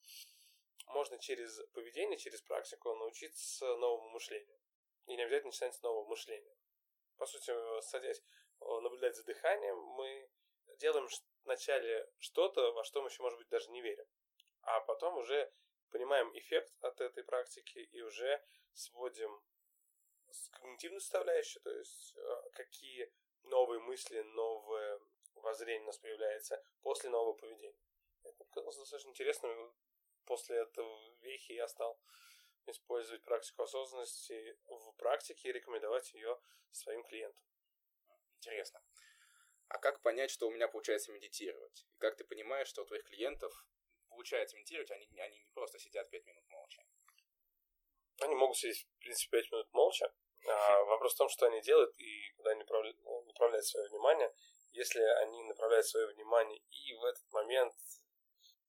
можно 0.87 1.19
через 1.19 1.61
поведение, 1.73 2.19
через 2.19 2.43
практику 2.43 2.95
научиться 2.95 3.77
новому 3.77 4.11
мышлению. 4.11 4.59
И 5.07 5.17
не 5.17 5.23
обязательно 5.23 5.51
начинать 5.51 5.75
с 5.75 5.83
нового 5.83 6.09
мышления. 6.09 6.57
По 7.17 7.27
сути, 7.27 7.53
садясь 7.83 8.21
э, 8.61 8.65
наблюдать 8.81 9.17
за 9.17 9.25
дыханием, 9.25 9.77
мы 9.79 10.29
делаем 10.79 11.09
вначале 11.45 12.09
что-то, 12.19 12.73
во 12.73 12.85
что 12.85 13.03
мы 13.03 13.09
еще, 13.09 13.23
может 13.23 13.39
быть, 13.39 13.49
даже 13.49 13.71
не 13.71 13.83
верим. 13.83 14.07
А 14.63 14.81
потом 14.81 15.17
уже 15.19 15.53
понимаем 15.93 16.37
эффект 16.37 16.73
от 16.81 17.01
этой 17.01 17.23
практики 17.23 17.79
и 17.79 18.03
уже 18.03 18.43
сводим 18.73 19.43
когнитивную 20.51 21.01
составляющую, 21.01 21.63
то 21.63 21.71
есть 21.71 22.17
э, 22.17 22.51
какие 22.55 23.13
новые 23.45 23.81
мысли, 23.81 24.21
новое 24.21 25.01
воззрение 25.35 25.83
у 25.83 25.87
нас 25.87 25.99
появляется 25.99 26.63
после 26.83 27.11
нового 27.11 27.35
поведения. 27.35 27.79
Это 28.23 28.45
показалось 28.45 28.79
достаточно 28.79 29.11
интересным. 29.11 29.75
После 30.25 30.57
этого 30.57 31.19
вехи 31.21 31.53
я 31.53 31.69
стал 31.69 32.01
использовать 32.67 33.23
практику 33.23 33.63
осознанности 33.63 34.57
в 34.65 34.93
практике 34.97 35.49
и 35.49 35.53
рекомендовать 35.53 36.13
ее 36.15 36.41
своим 36.71 37.03
клиентам. 37.03 37.43
Интересно. 38.37 38.81
А 39.69 39.79
как 39.79 40.01
понять, 40.03 40.31
что 40.31 40.47
у 40.47 40.51
меня 40.53 40.69
получается 40.69 41.13
медитировать? 41.13 41.87
И 41.95 41.99
как 41.99 42.17
ты 42.17 42.25
понимаешь, 42.25 42.69
что 42.69 42.83
у 42.83 42.85
твоих 42.85 43.05
клиентов 43.05 43.67
получается 44.13 44.57
медитировать, 44.57 44.91
они, 44.91 45.09
они 45.19 45.39
не 45.39 45.51
просто 45.51 45.79
сидят 45.79 46.09
пять 46.11 46.25
минут 46.27 46.45
молча? 46.49 46.83
Они 48.21 48.35
могут 48.35 48.57
сидеть, 48.57 48.87
в 48.97 48.99
принципе, 48.99 49.39
пять 49.39 49.51
минут 49.51 49.73
молча. 49.73 50.13
А 50.47 50.85
вопрос 50.85 51.15
в 51.15 51.19
том, 51.19 51.29
что 51.29 51.47
они 51.47 51.61
делают 51.61 51.95
и 51.99 52.33
куда 52.37 52.51
они 52.51 52.65
ну, 52.69 53.25
направляют 53.25 53.67
свое 53.67 53.89
внимание. 53.89 54.33
Если 54.73 55.01
они 55.01 55.43
направляют 55.45 55.87
свое 55.87 56.07
внимание 56.09 56.61
и 56.71 56.95
в 56.95 57.05
этот 57.05 57.33
момент 57.33 57.75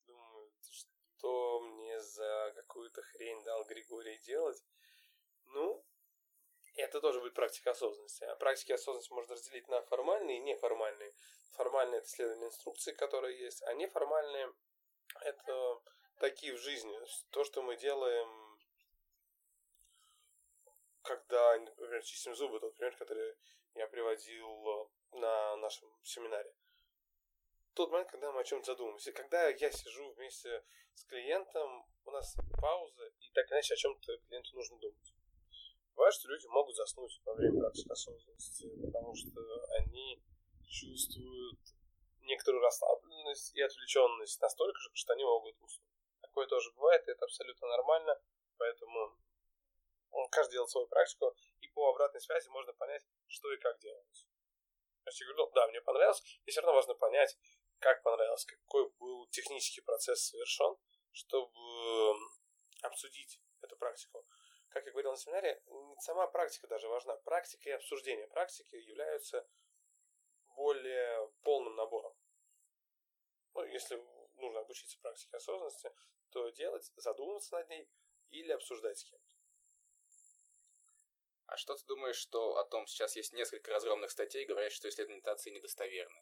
думают, 0.06 0.54
что 0.72 1.60
мне 1.62 2.00
за 2.00 2.54
какую-то 2.56 3.02
хрень 3.02 3.44
дал 3.44 3.64
Григорий 3.66 4.18
делать, 4.20 4.64
ну, 5.46 5.86
это 6.76 7.02
тоже 7.02 7.20
будет 7.20 7.34
практика 7.34 7.72
осознанности. 7.72 8.24
А 8.26 8.36
практики 8.36 8.72
осознанности 8.72 9.14
можно 9.14 9.34
разделить 9.36 9.68
на 9.68 9.82
формальные 9.84 10.38
и 10.38 10.42
неформальные. 10.42 11.14
Формальные– 11.54 12.00
это 12.00 12.08
следование 12.08 12.48
инструкции, 12.48 12.94
которые 12.94 13.40
есть, 13.40 13.62
а 13.64 13.74
неформальные– 13.74 14.54
это 15.22 15.82
такие 16.20 16.54
в 16.54 16.60
жизни. 16.60 16.98
То, 17.32 17.44
что 17.44 17.62
мы 17.62 17.78
делаем, 17.78 18.60
когда, 21.02 21.58
например, 21.58 22.04
чистим 22.04 22.36
зубы, 22.36 22.60
тот 22.60 22.76
пример, 22.76 22.96
который 22.98 23.36
я 23.76 23.88
приводил 23.88 24.90
на 25.12 25.58
нашем 25.58 25.90
семинаре. 26.04 26.54
Тот 27.74 27.92
момент, 27.92 28.10
когда 28.12 28.32
мы 28.32 28.42
о 28.42 28.44
чем-то 28.44 28.66
задумываемся. 28.74 29.12
Когда 29.12 29.48
я 29.50 29.72
сижу 29.72 30.14
вместе 30.14 30.64
с 30.94 31.06
клиентом, 31.06 31.86
у 32.06 32.12
нас 32.12 32.36
пауза, 32.62 33.08
и 33.20 33.32
так 33.34 33.52
иначе 33.52 33.74
о 33.74 33.78
чем-то 33.78 34.18
клиенту 34.28 34.56
нужно 34.56 34.78
думать. 34.78 35.14
Бывает, 35.96 36.14
что 36.14 36.30
люди 36.30 36.46
могут 36.48 36.76
заснуть 36.76 37.20
во 37.26 37.34
время 37.34 37.60
практики 37.60 37.92
осознанности, 37.92 38.70
потому 38.84 39.16
что 39.16 39.42
они 39.80 40.22
чувствуют 40.68 41.60
некоторую 42.24 42.62
расслабленность 42.62 43.56
и 43.56 43.62
отвлеченность 43.62 44.42
настолько 44.42 44.80
что 44.94 45.14
они 45.14 45.24
могут 45.24 45.56
уснуть. 45.62 45.88
Такое 46.22 46.48
тоже 46.48 46.72
бывает, 46.72 47.08
и 47.08 47.12
это 47.12 47.26
абсолютно 47.26 47.68
нормально, 47.68 48.20
поэтому 48.58 49.18
каждый 50.32 50.54
делает 50.54 50.70
свою 50.70 50.88
практику, 50.88 51.36
и 51.62 51.68
по 51.68 51.90
обратной 51.90 52.22
связи 52.22 52.50
можно 52.50 52.74
понять, 52.74 53.06
что 53.28 53.52
и 53.54 53.58
как 53.58 53.78
есть 53.84 55.20
я 55.20 55.28
говорю, 55.28 55.46
ну, 55.46 55.52
да, 55.54 55.68
мне 55.68 55.82
понравилось, 55.82 56.24
и 56.46 56.52
все 56.52 56.62
равно 56.62 56.76
важно 56.76 56.96
понять, 56.96 57.38
как 57.80 58.02
понравилось, 58.04 58.46
какой 58.46 58.90
был 59.00 59.28
технический 59.28 59.82
процесс 59.82 60.30
совершен, 60.30 60.78
чтобы 61.12 61.52
обсудить 62.82 63.40
эту 63.62 63.76
практику 63.76 64.26
как 64.74 64.86
я 64.88 64.92
говорил 64.92 65.12
на 65.12 65.18
семинаре, 65.18 65.62
сама 66.00 66.26
практика 66.28 66.68
даже 66.68 66.88
важна. 66.88 67.16
Практика 67.18 67.70
и 67.70 67.74
обсуждение 67.74 68.28
практики 68.28 68.76
являются 68.76 69.48
более 70.56 71.32
полным 71.44 71.76
набором. 71.76 72.14
Ну, 73.54 73.64
если 73.66 73.96
нужно 74.36 74.62
обучиться 74.62 74.98
практике 75.00 75.38
осознанности, 75.38 75.92
то 76.32 76.50
делать, 76.50 76.92
задумываться 76.96 77.56
над 77.56 77.70
ней 77.70 77.88
или 78.30 78.52
обсуждать 78.52 78.98
с 78.98 79.04
кем-то. 79.04 79.34
А 81.48 81.58
что 81.58 81.76
ты 81.76 81.86
думаешь, 81.86 82.16
что 82.16 82.58
о 82.58 82.66
том 82.66 82.88
сейчас 82.88 83.16
есть 83.16 83.34
несколько 83.34 83.72
разгромных 83.72 84.10
статей, 84.10 84.46
говорящих, 84.46 84.78
что 84.78 84.90
исследования 84.90 85.18
медитации 85.18 85.52
недостоверны? 85.52 86.20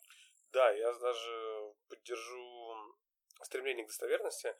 Да, 0.51 0.71
я 0.71 0.91
даже 0.93 1.73
поддержу 1.87 2.97
стремление 3.41 3.85
к 3.85 3.89
достоверности 3.89 4.55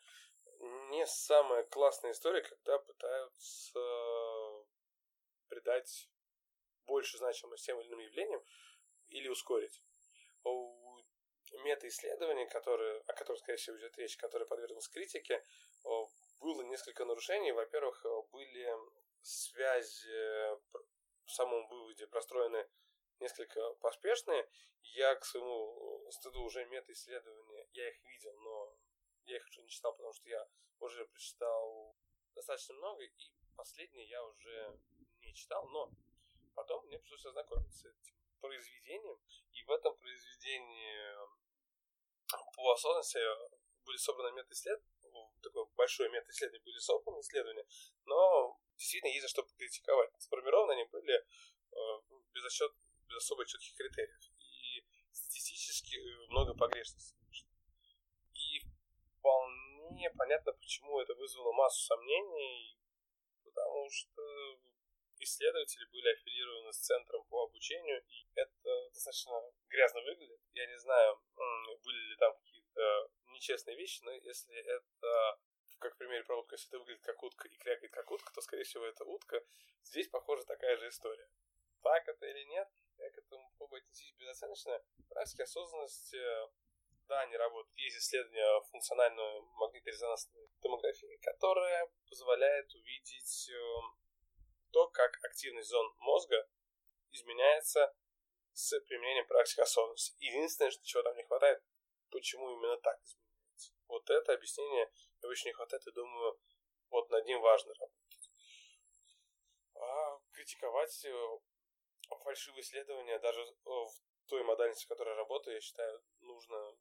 не 0.89 1.05
самая 1.07 1.63
классная 1.63 2.11
история, 2.11 2.41
когда 2.41 2.77
пытаются 2.79 3.79
придать 5.47 6.09
больше 6.85 7.17
значимости 7.17 7.67
тем 7.67 7.79
или 7.79 7.87
иным 7.89 7.99
явлениям 7.99 8.43
или 9.11 9.27
ускорить. 9.27 9.83
У 10.43 11.03
мета-исследований, 11.63 12.47
которые, 12.47 13.01
о 13.01 13.13
которых, 13.13 13.39
скорее 13.39 13.57
всего, 13.57 13.77
идет 13.77 13.97
речь, 13.97 14.17
которые 14.17 14.47
подверглись 14.47 14.87
критике, 14.87 15.45
было 16.39 16.63
несколько 16.63 17.05
нарушений. 17.05 17.51
Во-первых, 17.51 18.03
были 18.31 18.73
связи 19.21 20.57
в 21.25 21.31
самом 21.31 21.67
выводе 21.67 22.07
простроены 22.07 22.67
несколько 23.19 23.73
поспешные. 23.75 24.49
Я 24.81 25.15
к 25.15 25.25
своему 25.25 26.09
стыду 26.11 26.41
уже 26.41 26.65
мета-исследования, 26.65 27.67
я 27.73 27.89
их 27.89 28.03
видел, 28.03 28.35
но 28.39 28.75
я 29.25 29.37
их 29.37 29.47
уже 29.47 29.61
не 29.61 29.69
читал, 29.69 29.93
потому 29.93 30.13
что 30.13 30.27
я 30.29 30.47
уже 30.79 31.05
прочитал 31.05 31.95
достаточно 32.33 32.73
много, 32.75 33.03
и 33.03 33.11
последнее 33.55 34.07
я 34.07 34.23
уже 34.25 34.79
не 35.21 35.35
читал, 35.35 35.67
но 35.69 35.91
потом 36.55 36.85
мне 36.87 36.97
пришлось 36.97 37.25
ознакомиться 37.25 37.77
с 37.77 37.85
этим 37.85 38.20
произведением, 38.41 39.17
и 39.53 39.63
в 39.63 39.71
этом 39.71 39.95
произведении 39.97 40.97
по 42.55 42.73
осознанности 42.73 43.19
были 43.85 43.97
собраны 43.97 44.35
мета-исследования, 44.35 44.87
такое 45.41 45.65
большое 45.75 46.09
мета-исследование 46.09 46.63
были 46.63 46.77
собраны 46.77 47.19
исследования, 47.19 47.65
но 48.05 48.59
действительно 48.77 49.11
есть 49.11 49.23
за 49.23 49.29
что 49.29 49.43
покритиковать. 49.43 50.11
Сформированы 50.19 50.73
они 50.73 50.85
были 50.85 51.13
э, 51.13 51.75
без, 52.33 52.45
отсчет, 52.45 52.71
без 53.07 53.17
особо 53.17 53.45
четких 53.45 53.75
критериев. 53.75 54.21
И 54.39 54.85
статистически 55.11 55.97
много 56.29 56.53
погрешностей 56.53 57.21
вполне 59.21 60.09
понятно, 60.17 60.51
почему 60.53 60.99
это 60.99 61.13
вызвало 61.13 61.53
массу 61.53 61.85
сомнений, 61.85 62.77
потому 63.43 63.89
что 63.89 64.21
исследователи 65.23 65.85
были 65.85 66.09
аффилированы 66.09 66.73
с 66.73 66.79
центром 66.79 67.23
по 67.25 67.43
обучению, 67.43 68.03
и 68.07 68.27
это 68.35 68.89
достаточно 68.93 69.33
грязно 69.69 70.01
выглядит. 70.01 70.39
Я 70.53 70.65
не 70.67 70.77
знаю, 70.79 71.21
были 71.83 71.97
ли 72.09 72.15
там 72.17 72.35
какие-то 72.37 73.09
нечестные 73.27 73.77
вещи, 73.77 74.01
но 74.03 74.11
если 74.11 74.55
это, 74.55 75.39
как 75.79 75.95
в 75.95 75.97
примере 75.97 76.23
про 76.23 76.37
утку, 76.39 76.53
если 76.53 76.69
это 76.69 76.79
выглядит 76.79 77.03
как 77.03 77.21
утка 77.23 77.47
и 77.47 77.57
крякает 77.57 77.91
как 77.91 78.09
утка, 78.11 78.31
то, 78.33 78.41
скорее 78.41 78.63
всего, 78.63 78.85
это 78.85 79.03
утка. 79.05 79.43
Здесь, 79.83 80.07
похоже, 80.07 80.45
такая 80.45 80.77
же 80.77 80.89
история. 80.89 81.29
Так 81.81 82.07
это 82.07 82.25
или 82.27 82.43
нет, 82.45 82.67
я 82.97 83.09
к 83.09 83.17
этому 83.17 83.49
попробую 83.51 83.81
отнестись 83.81 84.13
безоценочно. 84.13 84.83
Практики 85.09 85.41
осознанности 85.41 86.19
да, 87.11 87.21
они 87.21 87.35
работают. 87.35 87.77
Есть 87.77 87.97
исследование 87.97 88.61
функциональной 88.71 89.41
магниторезонансной 89.59 90.47
томографии, 90.61 91.19
которая 91.21 91.91
позволяет 92.07 92.73
увидеть 92.73 93.49
эм, 93.49 93.97
то, 94.71 94.87
как 94.87 95.17
активность 95.23 95.69
зон 95.69 95.93
мозга 95.99 96.47
изменяется 97.11 97.93
с 98.53 98.79
применением 98.81 99.27
практики 99.27 99.61
осознанности. 99.61 100.15
Единственное, 100.19 100.71
что 100.71 100.83
чего 100.85 101.03
там 101.03 101.15
не 101.15 101.23
хватает, 101.23 101.63
почему 102.09 102.49
именно 102.51 102.77
так 102.77 103.01
изменяется. 103.03 103.73
Вот 103.87 104.09
это 104.09 104.33
объяснение 104.33 104.91
очень 105.23 105.47
не 105.47 105.53
хватает, 105.53 105.85
и 105.87 105.91
думаю, 105.91 106.39
вот 106.89 107.09
над 107.09 107.25
ним 107.25 107.41
важно 107.41 107.73
работать. 107.73 108.29
А 109.75 110.19
критиковать 110.31 111.05
э, 111.05 111.39
фальшивые 112.23 112.61
исследования 112.61 113.19
даже 113.19 113.43
в 113.63 113.91
той 114.27 114.43
модальности, 114.43 114.85
в 114.85 114.87
которой 114.87 115.09
я 115.09 115.15
работаю, 115.15 115.55
я 115.55 115.61
считаю, 115.61 116.03
нужно, 116.19 116.77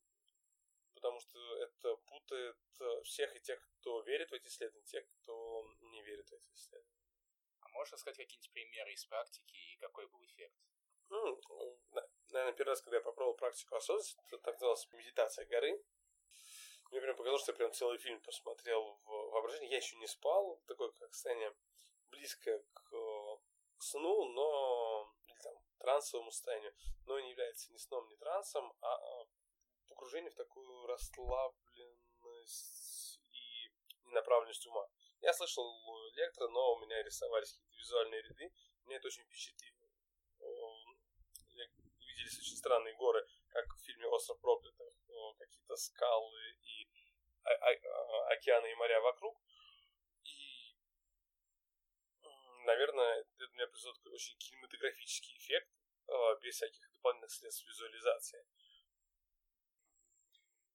потому 0.95 1.21
что 1.21 1.39
это 1.59 1.97
путает 1.97 2.57
э, 2.81 3.03
всех 3.03 3.35
и 3.37 3.41
тех, 3.41 3.61
кто 3.81 4.03
верит 4.03 4.31
в 4.31 4.35
эти 4.35 4.49
исследования, 4.49 4.85
тех, 4.87 5.05
кто 5.23 5.65
не 5.81 6.03
верит 6.03 6.29
в 6.29 6.33
эти 6.33 6.53
исследования. 6.53 7.10
Можешь 7.73 7.95
рассказать 7.95 8.19
какие-нибудь 8.19 8.53
примеры 8.53 8.93
из 8.93 9.05
практики 9.07 9.57
и 9.57 9.77
какой 9.77 10.07
был 10.09 10.23
эффект? 10.25 10.55
Ну, 11.09 11.41
наверное, 12.29 12.53
первый 12.53 12.71
раз, 12.71 12.83
когда 12.83 12.99
я 12.99 13.03
попробовал 13.03 13.37
практику 13.37 13.77
осознанности, 13.77 14.19
это 14.29 14.39
так 14.39 14.55
называлась 14.55 14.89
медитация 14.93 15.47
горы. 15.47 15.83
Мне 16.91 17.01
прям 17.01 17.17
показалось, 17.17 17.43
что 17.43 17.53
я 17.53 17.57
прям 17.57 17.73
целый 17.73 17.99
фильм 17.99 18.21
посмотрел 18.21 18.99
в 19.05 19.31
воображении. 19.33 19.71
Я 19.71 19.79
еще 19.79 19.97
не 19.97 20.07
спал, 20.07 20.61
такое 20.67 20.91
как 20.91 21.15
состояние 21.15 21.55
близкое 22.11 22.63
к 22.75 23.41
сну, 23.79 24.25
но 24.33 25.15
или 25.27 25.39
там 25.39 25.55
трансовому 25.79 26.31
состоянию, 26.31 26.75
но 27.07 27.19
не 27.21 27.31
является 27.31 27.73
ни 27.73 27.79
сном, 27.79 28.07
ни 28.09 28.17
трансом, 28.17 28.77
а, 28.81 28.95
а 28.95 29.25
погружение 29.89 30.31
в 30.31 30.35
такую 30.35 30.87
расслабленность 30.87 33.21
и 33.33 33.73
ненаправленность 34.05 34.67
ума. 34.67 34.87
Я 35.21 35.33
слышал 35.33 36.11
лектора, 36.15 36.49
но 36.49 36.75
у 36.75 36.79
меня 36.81 37.03
рисовались 37.03 37.53
какие-то 37.53 37.77
визуальные 37.77 38.23
ряды, 38.23 38.53
меня 38.87 38.97
это 38.97 39.07
очень 39.07 39.25
впечатлило. 39.25 39.89
Виделись 42.01 42.39
очень 42.39 42.57
странные 42.57 42.95
горы, 42.95 43.27
как 43.49 43.67
в 43.67 43.85
фильме 43.85 44.07
«Остров 44.07 44.41
проклятых», 44.41 44.89
какие-то 45.39 45.77
скалы 45.77 46.57
и 46.63 46.89
океаны 48.31 48.71
и 48.71 48.75
моря 48.75 49.01
вокруг. 49.01 49.41
И, 50.25 50.77
наверное, 52.65 53.21
это 53.21 53.53
меня 53.53 53.67
произвел 53.69 53.95
такой 53.95 54.13
очень 54.13 54.37
кинематографический 54.39 55.37
эффект, 55.37 55.71
а, 56.09 56.35
без 56.37 56.57
всяких 56.57 56.91
дополнительных 56.93 57.31
средств 57.31 57.67
визуализации. 57.67 58.45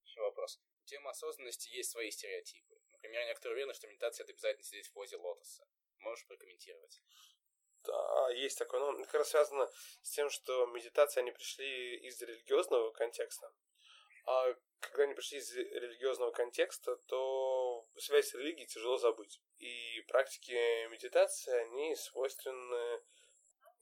Еще 0.04 0.20
вопрос. 0.20 0.60
У 0.80 0.84
темы 0.84 1.10
осознанности 1.10 1.68
есть 1.68 1.90
свои 1.90 2.10
стереотипы. 2.10 2.76
Например, 3.06 3.26
некоторые 3.28 3.54
уверены, 3.54 3.74
что 3.74 3.86
медитация 3.86 4.24
это 4.24 4.32
обязательно 4.32 4.64
сидеть 4.64 4.88
в 4.88 4.92
позе 4.92 5.16
лотоса. 5.16 5.64
Можешь 5.98 6.26
прокомментировать? 6.26 7.00
Да, 7.84 8.30
есть 8.30 8.58
такое. 8.58 8.80
Но 8.80 8.94
это 8.94 9.04
как 9.04 9.14
раз 9.14 9.30
связано 9.30 9.70
с 10.02 10.10
тем, 10.10 10.28
что 10.28 10.66
медитации, 10.66 11.20
они 11.20 11.30
пришли 11.30 11.98
из 11.98 12.20
религиозного 12.20 12.90
контекста. 12.90 13.52
А 14.24 14.52
когда 14.80 15.04
они 15.04 15.14
пришли 15.14 15.38
из 15.38 15.54
религиозного 15.54 16.32
контекста, 16.32 16.96
то 17.06 17.86
связь 17.96 18.30
с 18.30 18.34
религией 18.34 18.66
тяжело 18.66 18.96
забыть. 18.96 19.40
И 19.58 20.00
практики 20.08 20.88
медитации, 20.88 21.52
они 21.52 21.94
свойственны 21.94 23.02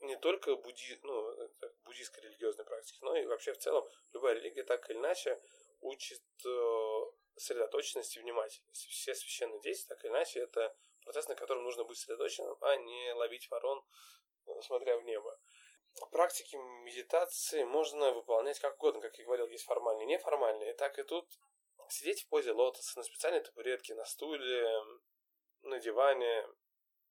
не 0.01 0.17
только 0.17 0.55
будди... 0.55 0.99
ну, 1.01 1.49
буддийской 1.83 2.23
религиозной 2.25 2.65
практике, 2.65 2.99
но 3.01 3.15
и 3.15 3.25
вообще 3.25 3.53
в 3.53 3.57
целом 3.57 3.89
любая 4.13 4.35
религия 4.35 4.63
так 4.63 4.87
или 4.87 4.97
иначе 4.99 5.41
учит 5.81 6.21
сосредоточенности 7.35 8.17
и 8.17 8.21
внимательности. 8.21 8.87
Все 8.89 9.13
священные 9.13 9.61
действия, 9.61 9.95
так 9.95 10.03
или 10.03 10.11
иначе, 10.11 10.39
это 10.39 10.75
процесс, 11.03 11.27
на 11.27 11.35
котором 11.35 11.63
нужно 11.63 11.83
быть 11.83 11.97
сосредоточенным, 11.97 12.57
а 12.61 12.75
не 12.77 13.13
ловить 13.13 13.49
ворон, 13.49 13.85
э, 14.47 14.61
смотря 14.61 14.97
в 14.97 15.03
небо. 15.03 15.39
Практики 16.11 16.55
медитации 16.55 17.63
можно 17.63 18.11
выполнять 18.11 18.59
как 18.59 18.75
угодно, 18.75 19.01
как 19.01 19.17
я 19.17 19.25
говорил, 19.25 19.47
есть 19.47 19.63
формальные 19.63 20.05
и 20.05 20.07
неформальные. 20.07 20.73
Так 20.73 20.99
и 20.99 21.03
тут 21.03 21.29
сидеть 21.89 22.23
в 22.23 22.27
позе 22.27 22.51
лотоса 22.51 22.99
на 22.99 23.03
специальной 23.03 23.41
табуретке, 23.41 23.95
на 23.95 24.03
стуле, 24.05 24.67
на 25.61 25.79
диване, 25.79 26.47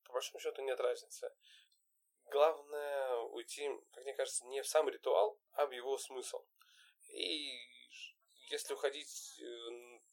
по 0.05 0.13
большому 0.13 0.41
счету 0.41 0.63
нет 0.63 0.79
разницы. 0.81 1.33
Главное 2.27 3.17
уйти, 3.17 3.71
как 3.93 4.05
мне 4.05 4.15
кажется, 4.15 4.45
не 4.47 4.63
в 4.63 4.69
сам 4.69 4.89
ритуал, 4.89 5.39
а 5.53 5.67
в 5.67 5.71
его 5.71 5.97
смысл. 5.99 6.45
И 7.11 7.53
если 8.51 8.75
уходить 8.75 9.41
э, 9.41 9.45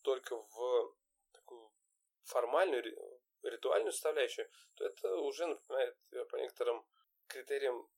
только 0.01 0.35
в 0.35 0.95
такую 1.31 1.71
формальную, 2.23 2.83
ритуальную 3.43 3.91
составляющую, 3.91 4.49
то 4.75 4.85
это 4.85 5.15
уже 5.17 5.47
напоминает 5.47 5.97
э, 6.11 6.25
по 6.25 6.35
некоторым 6.37 6.85
критериям 7.27 7.89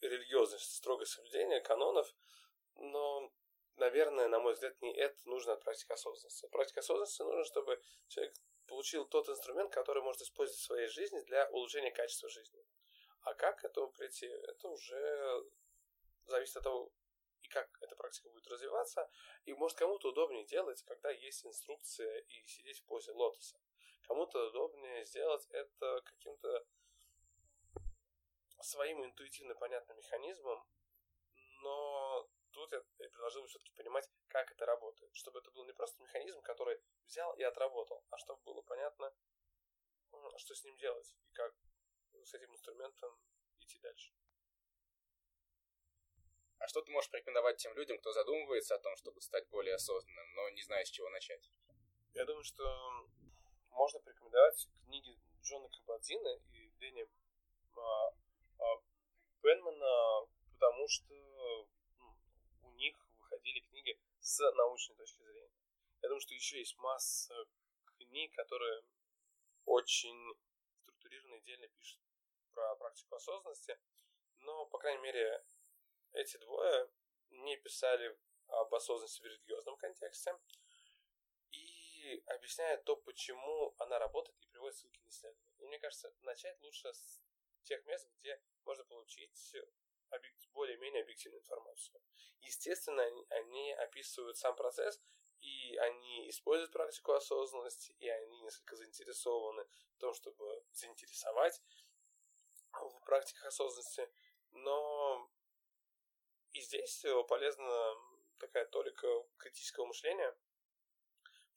религиозность, 0.00 0.76
строгое 0.76 1.06
соблюдение 1.06 1.60
канонов, 1.60 2.14
но, 2.76 3.32
наверное, 3.76 4.28
на 4.28 4.38
мой 4.38 4.52
взгляд, 4.54 4.80
не 4.80 4.94
это 4.96 5.16
нужно 5.28 5.54
от 5.54 5.64
практики 5.64 5.92
осознанности. 5.92 6.44
От 6.44 6.52
практики 6.52 6.78
осознанности 6.78 7.22
нужно, 7.22 7.44
чтобы 7.44 7.82
человек 8.08 8.34
получил 8.66 9.06
тот 9.06 9.28
инструмент, 9.28 9.72
который 9.72 10.02
может 10.02 10.22
использовать 10.22 10.60
в 10.60 10.64
своей 10.64 10.88
жизни 10.88 11.20
для 11.20 11.48
улучшения 11.50 11.90
качества 11.90 12.28
жизни. 12.28 12.64
А 13.22 13.34
как 13.34 13.60
к 13.60 13.64
этому 13.64 13.90
прийти, 13.90 14.26
это 14.26 14.68
уже 14.68 15.44
зависит 16.26 16.56
от 16.58 16.62
того, 16.64 16.92
и 17.42 17.48
как 17.48 17.68
эта 17.80 17.96
практика 17.96 18.28
будет 18.30 18.46
развиваться, 18.48 19.10
и 19.44 19.52
может 19.54 19.78
кому-то 19.78 20.08
удобнее 20.08 20.44
делать, 20.44 20.82
когда 20.82 21.10
есть 21.10 21.44
инструкция 21.46 22.20
и 22.20 22.46
сидеть 22.46 22.80
в 22.80 22.84
позе 22.84 23.12
лотоса. 23.12 23.58
Кому-то 24.02 24.48
удобнее 24.48 25.04
сделать 25.04 25.46
это 25.50 26.00
каким-то 26.04 26.66
своим 28.60 29.04
интуитивно 29.04 29.54
понятным 29.54 29.98
механизмом, 29.98 30.66
но 31.62 32.28
тут 32.52 32.72
я 32.72 32.80
предложил 32.96 33.42
бы 33.42 33.48
все-таки 33.48 33.72
понимать, 33.72 34.08
как 34.28 34.50
это 34.50 34.66
работает, 34.66 35.14
чтобы 35.14 35.38
это 35.38 35.50
был 35.50 35.64
не 35.64 35.72
просто 35.72 36.02
механизм, 36.02 36.40
который 36.42 36.80
взял 37.06 37.34
и 37.34 37.42
отработал, 37.42 38.04
а 38.10 38.18
чтобы 38.18 38.42
было 38.42 38.62
понятно, 38.62 39.14
что 40.36 40.54
с 40.54 40.64
ним 40.64 40.76
делать 40.76 41.16
и 41.22 41.30
как 41.32 41.54
с 42.24 42.34
этим 42.34 42.52
инструментом 42.52 43.18
идти 43.60 43.78
дальше. 43.78 44.12
А 46.58 46.66
что 46.66 46.82
ты 46.82 46.90
можешь 46.90 47.10
порекомендовать 47.10 47.56
тем 47.58 47.74
людям, 47.74 47.98
кто 47.98 48.12
задумывается 48.12 48.74
о 48.74 48.78
том, 48.78 48.96
чтобы 48.96 49.20
стать 49.20 49.48
более 49.48 49.74
осознанным, 49.74 50.34
но 50.34 50.48
не 50.50 50.62
знает, 50.62 50.86
с 50.86 50.90
чего 50.90 51.08
начать? 51.10 51.50
Я 52.14 52.24
думаю, 52.24 52.42
что 52.42 53.06
можно 53.70 54.00
порекомендовать 54.00 54.68
книги 54.84 55.16
Джона 55.42 55.68
Кабадзина 55.68 56.40
и 56.50 56.68
Дэнни 56.80 57.08
а, 57.76 58.08
а, 58.58 58.82
Пенмана, 59.40 60.26
потому 60.52 60.88
что 60.88 61.14
ну, 61.98 62.16
у 62.62 62.72
них 62.72 62.96
выходили 63.18 63.60
книги 63.60 64.00
с 64.20 64.40
научной 64.52 64.96
точки 64.96 65.22
зрения. 65.22 65.50
Я 66.02 66.08
думаю, 66.08 66.20
что 66.20 66.34
еще 66.34 66.58
есть 66.58 66.76
масса 66.78 67.34
книг, 67.98 68.34
которые 68.34 68.82
очень 69.64 70.34
структурированно 70.80 71.34
и 71.34 71.38
отдельно 71.38 71.68
пишут 71.68 72.00
про 72.52 72.74
практику 72.76 73.14
осознанности, 73.14 73.78
но, 74.40 74.66
по 74.66 74.78
крайней 74.78 75.02
мере, 75.02 75.44
эти 76.12 76.36
двое 76.38 76.90
не 77.30 77.56
писали 77.56 78.18
об 78.48 78.74
осознанности 78.74 79.22
в 79.22 79.26
религиозном 79.26 79.76
контексте 79.76 80.38
и 81.52 82.22
объясняют 82.26 82.84
то, 82.84 82.96
почему 82.96 83.74
она 83.78 83.98
работает 83.98 84.38
и 84.42 84.46
приводит 84.46 84.76
ссылки 84.76 85.00
на 85.00 85.08
исследования. 85.08 85.54
И 85.58 85.66
мне 85.66 85.78
кажется, 85.78 86.14
начать 86.22 86.58
лучше 86.60 86.92
с 86.92 87.20
тех 87.64 87.84
мест, 87.84 88.08
где 88.18 88.40
можно 88.64 88.84
получить 88.84 89.56
более-менее 90.52 91.02
объективную 91.02 91.40
информацию. 91.40 92.00
Естественно, 92.40 93.04
они 93.28 93.72
описывают 93.74 94.36
сам 94.38 94.56
процесс, 94.56 95.00
и 95.40 95.76
они 95.76 96.28
используют 96.30 96.72
практику 96.72 97.12
осознанности, 97.12 97.92
и 98.00 98.08
они 98.08 98.40
несколько 98.40 98.74
заинтересованы 98.76 99.64
в 99.94 99.98
том, 99.98 100.12
чтобы 100.14 100.64
заинтересовать 100.72 101.62
в 102.72 103.00
практиках 103.04 103.44
осознанности, 103.46 104.10
но 104.50 105.30
и 106.52 106.60
здесь 106.60 107.04
полезна 107.28 107.94
такая 108.38 108.66
толика 108.66 109.06
критического 109.38 109.86
мышления, 109.86 110.36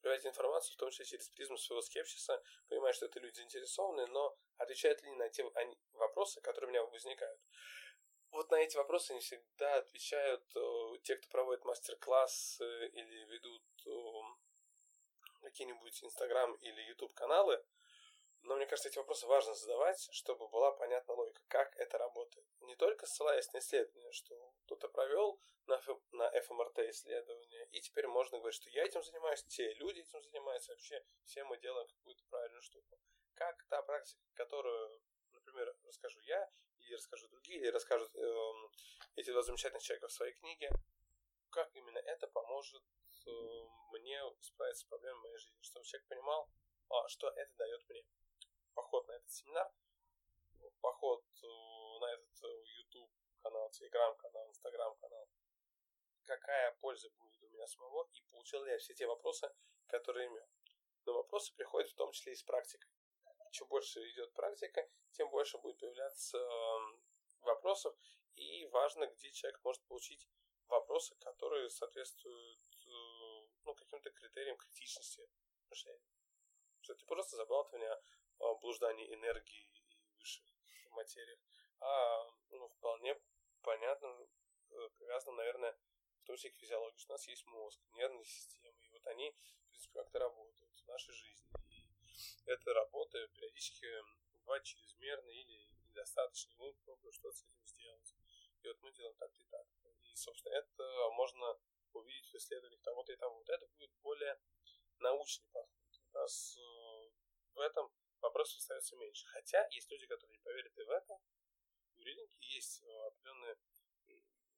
проверять 0.01 0.25
информацию, 0.25 0.73
в 0.73 0.77
том 0.77 0.89
числе 0.89 1.05
через 1.05 1.29
призму 1.29 1.57
своего 1.57 1.81
скепсиса, 1.81 2.41
понимая, 2.67 2.93
что 2.93 3.05
это 3.05 3.19
люди 3.19 3.35
заинтересованные, 3.35 4.07
но 4.07 4.35
отвечают 4.57 5.01
ли 5.03 5.11
на 5.11 5.29
те 5.29 5.43
вопросы, 5.93 6.41
которые 6.41 6.69
у 6.69 6.71
меня 6.71 6.83
возникают. 6.83 7.39
Вот 8.31 8.49
на 8.49 8.55
эти 8.55 8.77
вопросы 8.77 9.13
не 9.13 9.19
всегда 9.19 9.75
отвечают 9.75 10.43
э, 10.55 10.99
те, 11.03 11.17
кто 11.17 11.27
проводит 11.29 11.65
мастер-класс 11.65 12.61
э, 12.61 12.87
или 12.87 13.25
ведут 13.25 13.63
э, 13.85 13.91
какие-нибудь 15.41 16.01
Инстаграм 16.03 16.53
или 16.55 16.81
Ютуб 16.83 17.13
каналы, 17.13 17.61
но 18.43 18.55
мне 18.55 18.65
кажется, 18.65 18.89
эти 18.89 18.97
вопросы 18.97 19.27
важно 19.27 19.53
задавать, 19.53 20.09
чтобы 20.11 20.47
была 20.47 20.71
понятна 20.71 21.13
логика, 21.13 21.41
как 21.47 21.75
это 21.77 21.97
работает. 21.97 22.45
Не 22.61 22.75
только 22.75 23.05
ссылаясь 23.05 23.51
на 23.53 23.59
исследование, 23.59 24.11
что 24.11 24.53
кто-то 24.63 24.89
провел 24.89 25.39
на, 25.67 25.75
Ф, 25.75 25.89
на 26.11 26.29
ФМРТ 26.41 26.79
исследование, 26.89 27.67
и 27.71 27.81
теперь 27.81 28.07
можно 28.07 28.39
говорить, 28.39 28.55
что 28.55 28.69
я 28.69 28.83
этим 28.83 29.03
занимаюсь, 29.03 29.43
те 29.43 29.73
люди 29.75 29.99
этим 29.99 30.21
занимаются, 30.23 30.71
вообще 30.71 31.03
все 31.23 31.43
мы 31.43 31.57
делаем 31.59 31.87
какую-то 31.87 32.23
правильную 32.29 32.61
штуку. 32.61 32.99
Как 33.35 33.63
та 33.69 33.81
практика, 33.83 34.21
которую, 34.33 35.01
например, 35.33 35.75
расскажу 35.83 36.19
я, 36.21 36.49
или 36.79 36.95
расскажу 36.95 37.27
другие, 37.27 37.59
или 37.59 37.69
расскажут 37.69 38.15
э, 38.15 38.53
эти 39.15 39.31
два 39.31 39.43
замечательных 39.43 39.83
человека 39.83 40.07
в 40.07 40.11
своей 40.11 40.33
книге, 40.33 40.69
как 41.51 41.69
именно 41.75 41.99
это 41.99 42.27
поможет 42.27 42.83
э, 43.27 43.29
мне 43.91 44.19
справиться 44.41 44.81
с 44.81 44.89
проблемой 44.89 45.21
моей 45.21 45.37
жизни, 45.37 45.61
чтобы 45.61 45.85
человек 45.85 46.07
понимал, 46.07 46.49
а, 46.89 47.07
что 47.07 47.29
это 47.29 47.55
дает 47.57 47.87
мне 47.87 48.03
поход 48.73 49.07
на 49.07 49.13
этот 49.13 49.31
семинар 49.31 49.71
поход 50.81 51.23
э, 51.43 51.99
на 51.99 52.13
этот 52.13 52.43
YouTube 52.77 53.11
канал, 53.41 53.69
Telegram 53.69 54.15
канал, 54.17 54.49
Instagram 54.49 54.95
канал, 54.97 55.29
какая 56.25 56.75
польза 56.81 57.09
будет 57.11 57.41
у 57.43 57.49
меня 57.49 57.67
самого, 57.67 58.09
и 58.13 58.21
получил 58.31 58.63
ли 58.63 58.71
я 58.71 58.77
все 58.77 58.93
те 58.93 59.07
вопросы, 59.07 59.49
которые 59.87 60.27
имел. 60.27 60.47
Но 61.05 61.13
вопросы 61.13 61.53
приходят 61.55 61.89
в 61.89 61.95
том 61.95 62.11
числе 62.11 62.33
и 62.33 62.35
с 62.35 62.43
практикой. 62.43 62.91
Чем 63.51 63.67
больше 63.67 63.99
идет 64.11 64.33
практика, 64.33 64.87
тем 65.11 65.29
больше 65.29 65.57
будет 65.57 65.77
появляться 65.77 66.37
эм, 66.37 67.03
вопросов, 67.41 67.95
и 68.35 68.65
важно, 68.67 69.07
где 69.07 69.31
человек 69.31 69.59
может 69.63 69.83
получить 69.87 70.27
вопросы, 70.67 71.15
которые 71.15 71.69
соответствуют 71.69 72.61
э, 72.87 73.47
ну, 73.65 73.73
каким-то 73.75 74.09
критериям 74.11 74.57
критичности 74.57 75.27
мышления. 75.69 76.07
Что 76.79 76.93
это 76.93 77.01
не 77.01 77.07
просто 77.07 77.35
забалтывание 77.35 78.01
о 78.41 78.55
блуждании 78.55 79.13
энергии 79.13 79.69
и 79.73 80.01
высших 80.17 80.43
материях, 80.91 81.39
а 81.79 82.25
ну, 82.49 82.67
вполне 82.69 83.19
понятно, 83.61 84.07
э, 84.69 84.89
связано, 84.97 85.37
наверное, 85.37 85.77
в 86.21 86.25
том 86.25 86.35
числе 86.35 86.51
к 86.51 86.57
физиологии, 86.57 86.97
что 86.97 87.13
у 87.13 87.15
нас 87.15 87.27
есть 87.27 87.45
мозг, 87.45 87.79
нервная 87.93 88.25
система, 88.25 88.77
и 88.79 88.89
вот 88.89 89.05
они, 89.07 89.31
в 89.31 89.69
принципе, 89.69 89.93
как-то 89.93 90.19
работают 90.19 90.79
в 90.79 90.87
нашей 90.87 91.13
жизни. 91.13 91.49
И 91.69 91.87
эта 92.45 92.73
работа 92.73 93.27
периодически 93.29 93.87
бывает 94.43 94.63
чрезмерно 94.63 95.29
или 95.29 95.69
недостаточно, 95.85 96.53
мы 96.57 96.73
пробуем 96.85 97.13
что-то 97.13 97.37
с 97.37 97.43
этим 97.43 97.65
сделать. 97.65 98.15
И 98.61 98.67
вот 98.67 98.77
мы 98.81 98.91
делаем 98.91 99.15
так 99.15 99.31
и 99.39 99.43
так. 99.45 99.67
И, 100.03 100.15
собственно, 100.15 100.53
это 100.53 101.09
можно 101.11 101.59
увидеть 101.93 102.31
в 102.31 102.35
исследованиях 102.35 102.81
того-то 102.81 103.11
и 103.11 103.15
того. 103.15 103.37
Вот 103.37 103.49
это 103.49 103.65
будет 103.67 103.91
более 104.01 104.39
научный 104.99 105.47
подход. 105.51 106.01
У 106.13 106.17
нас 106.17 106.57
э, 106.57 107.11
в 107.53 107.59
этом 107.59 107.91
вопросов 108.21 108.57
остается 108.57 108.95
меньше. 108.95 109.25
Хотя 109.27 109.67
есть 109.71 109.89
люди, 109.91 110.05
которые 110.07 110.37
не 110.37 110.43
поверят 110.43 110.77
и 110.77 110.83
в 110.83 110.89
это. 110.89 111.19
У 111.97 112.01
религии 112.01 112.55
есть 112.55 112.83
э, 112.83 113.07
определенные 113.07 113.57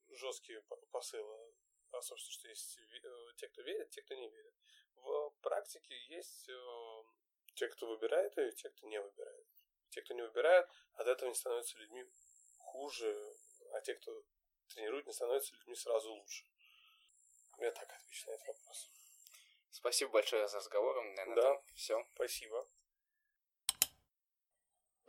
жесткие 0.09 0.61
посылы. 0.91 1.53
А, 1.91 2.01
собственно, 2.01 2.33
что 2.33 2.47
есть 2.47 2.77
э, 2.77 3.33
те, 3.37 3.47
кто 3.47 3.61
верит, 3.61 3.89
те, 3.89 4.01
кто 4.01 4.15
не 4.15 4.29
верит. 4.29 4.53
В 4.95 5.31
практике 5.41 5.95
есть 6.07 6.49
те, 7.55 7.67
кто 7.67 7.87
выбирает, 7.87 8.37
и 8.37 8.51
те, 8.51 8.69
кто 8.69 8.87
не 8.87 8.99
выбирает. 9.01 9.47
Те, 9.89 10.01
кто 10.01 10.13
не 10.13 10.21
выбирает, 10.21 10.67
от 10.93 11.07
этого 11.07 11.29
не 11.29 11.35
становятся 11.35 11.77
людьми 11.77 12.05
хуже, 12.57 13.35
а 13.73 13.81
те, 13.81 13.95
кто 13.95 14.23
тренирует, 14.67 15.05
не 15.05 15.13
становятся 15.13 15.55
людьми 15.55 15.75
сразу 15.75 16.13
лучше. 16.13 16.45
Я 17.59 17.71
так 17.71 17.91
отвечу 17.91 18.27
на 18.27 18.33
этот 18.33 18.47
вопрос. 18.47 18.89
Спасибо 19.71 20.11
большое 20.11 20.47
за 20.47 20.57
разговор. 20.57 20.95
Наверное, 20.95 21.35
да. 21.35 21.63
Все. 21.75 22.07
Спасибо. 22.15 22.67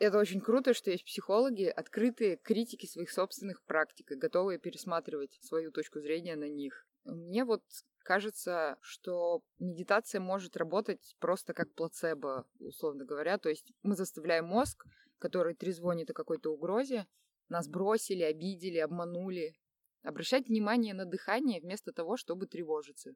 Это 0.05 0.19
очень 0.19 0.43
круто, 0.43 0.75
что 0.75 0.91
есть 0.91 1.07
психологи, 1.07 1.65
открытые 1.65 2.37
критики 2.37 2.85
своих 2.85 3.11
собственных 3.11 3.63
практик 3.65 4.13
и 4.13 4.17
готовые 4.17 4.59
пересматривать 4.59 5.39
свою 5.41 5.73
точку 5.73 5.99
зрения 5.99 6.37
на 6.37 6.47
них. 6.47 6.87
Мне 7.05 7.47
вот 7.47 7.63
кажется, 8.01 8.77
что 8.83 9.43
медитация 9.59 10.21
может 10.21 10.59
работать 10.59 11.17
просто 11.21 11.55
как 11.55 11.73
плацебо, 11.73 12.47
условно 12.59 13.07
говоря. 13.07 13.39
То 13.39 13.49
есть 13.49 13.73
мы 13.83 13.97
заставляем 13.97 14.45
мозг, 14.45 14.85
который 15.17 15.55
трезвонит 15.55 16.11
о 16.11 16.15
какой-то 16.15 16.53
угрозе, 16.53 17.07
нас 17.49 17.67
бросили, 17.67 18.25
обидели, 18.25 18.77
обманули, 18.77 19.55
обращать 20.03 20.49
внимание 20.49 20.93
на 20.93 21.07
дыхание 21.07 21.63
вместо 21.63 21.95
того, 21.95 22.19
чтобы 22.19 22.47
тревожиться. 22.47 23.13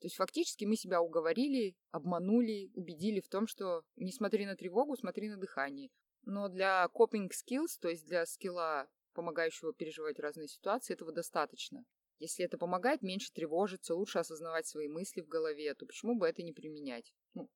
То 0.00 0.06
есть 0.06 0.16
фактически 0.16 0.64
мы 0.64 0.74
себя 0.74 1.00
уговорили, 1.00 1.76
обманули, 1.92 2.72
убедили 2.74 3.20
в 3.20 3.28
том, 3.28 3.46
что 3.46 3.84
не 3.94 4.10
смотри 4.10 4.44
на 4.44 4.56
тревогу, 4.56 4.96
смотри 4.96 5.28
на 5.28 5.36
дыхание. 5.36 5.88
Но 6.26 6.48
для 6.48 6.88
coping 6.92 7.30
skills, 7.30 7.78
то 7.80 7.88
есть 7.88 8.04
для 8.04 8.26
скилла, 8.26 8.88
помогающего 9.14 9.72
переживать 9.72 10.18
разные 10.18 10.48
ситуации, 10.48 10.92
этого 10.92 11.12
достаточно. 11.12 11.84
Если 12.18 12.44
это 12.44 12.58
помогает 12.58 13.02
меньше 13.02 13.32
тревожиться, 13.32 13.94
лучше 13.94 14.18
осознавать 14.18 14.66
свои 14.66 14.88
мысли 14.88 15.20
в 15.20 15.28
голове, 15.28 15.72
то 15.74 15.86
почему 15.86 16.18
бы 16.18 16.26
это 16.26 16.42
не 16.42 16.52
применять? 16.52 17.14
Ну, 17.34 17.48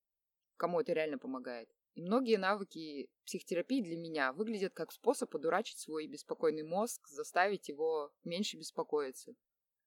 кому 0.56 0.80
это 0.80 0.92
реально 0.92 1.18
помогает? 1.18 1.68
И 1.94 2.02
многие 2.02 2.37
навыки 2.37 3.11
психотерапии 3.24 3.83
для 3.83 3.96
меня 3.96 4.33
выглядят 4.33 4.72
как 4.72 4.92
способ 4.92 5.35
одурачить 5.35 5.78
свой 5.78 6.06
беспокойный 6.06 6.62
мозг, 6.62 7.09
заставить 7.09 7.68
его 7.68 8.12
меньше 8.22 8.56
беспокоиться. 8.56 9.35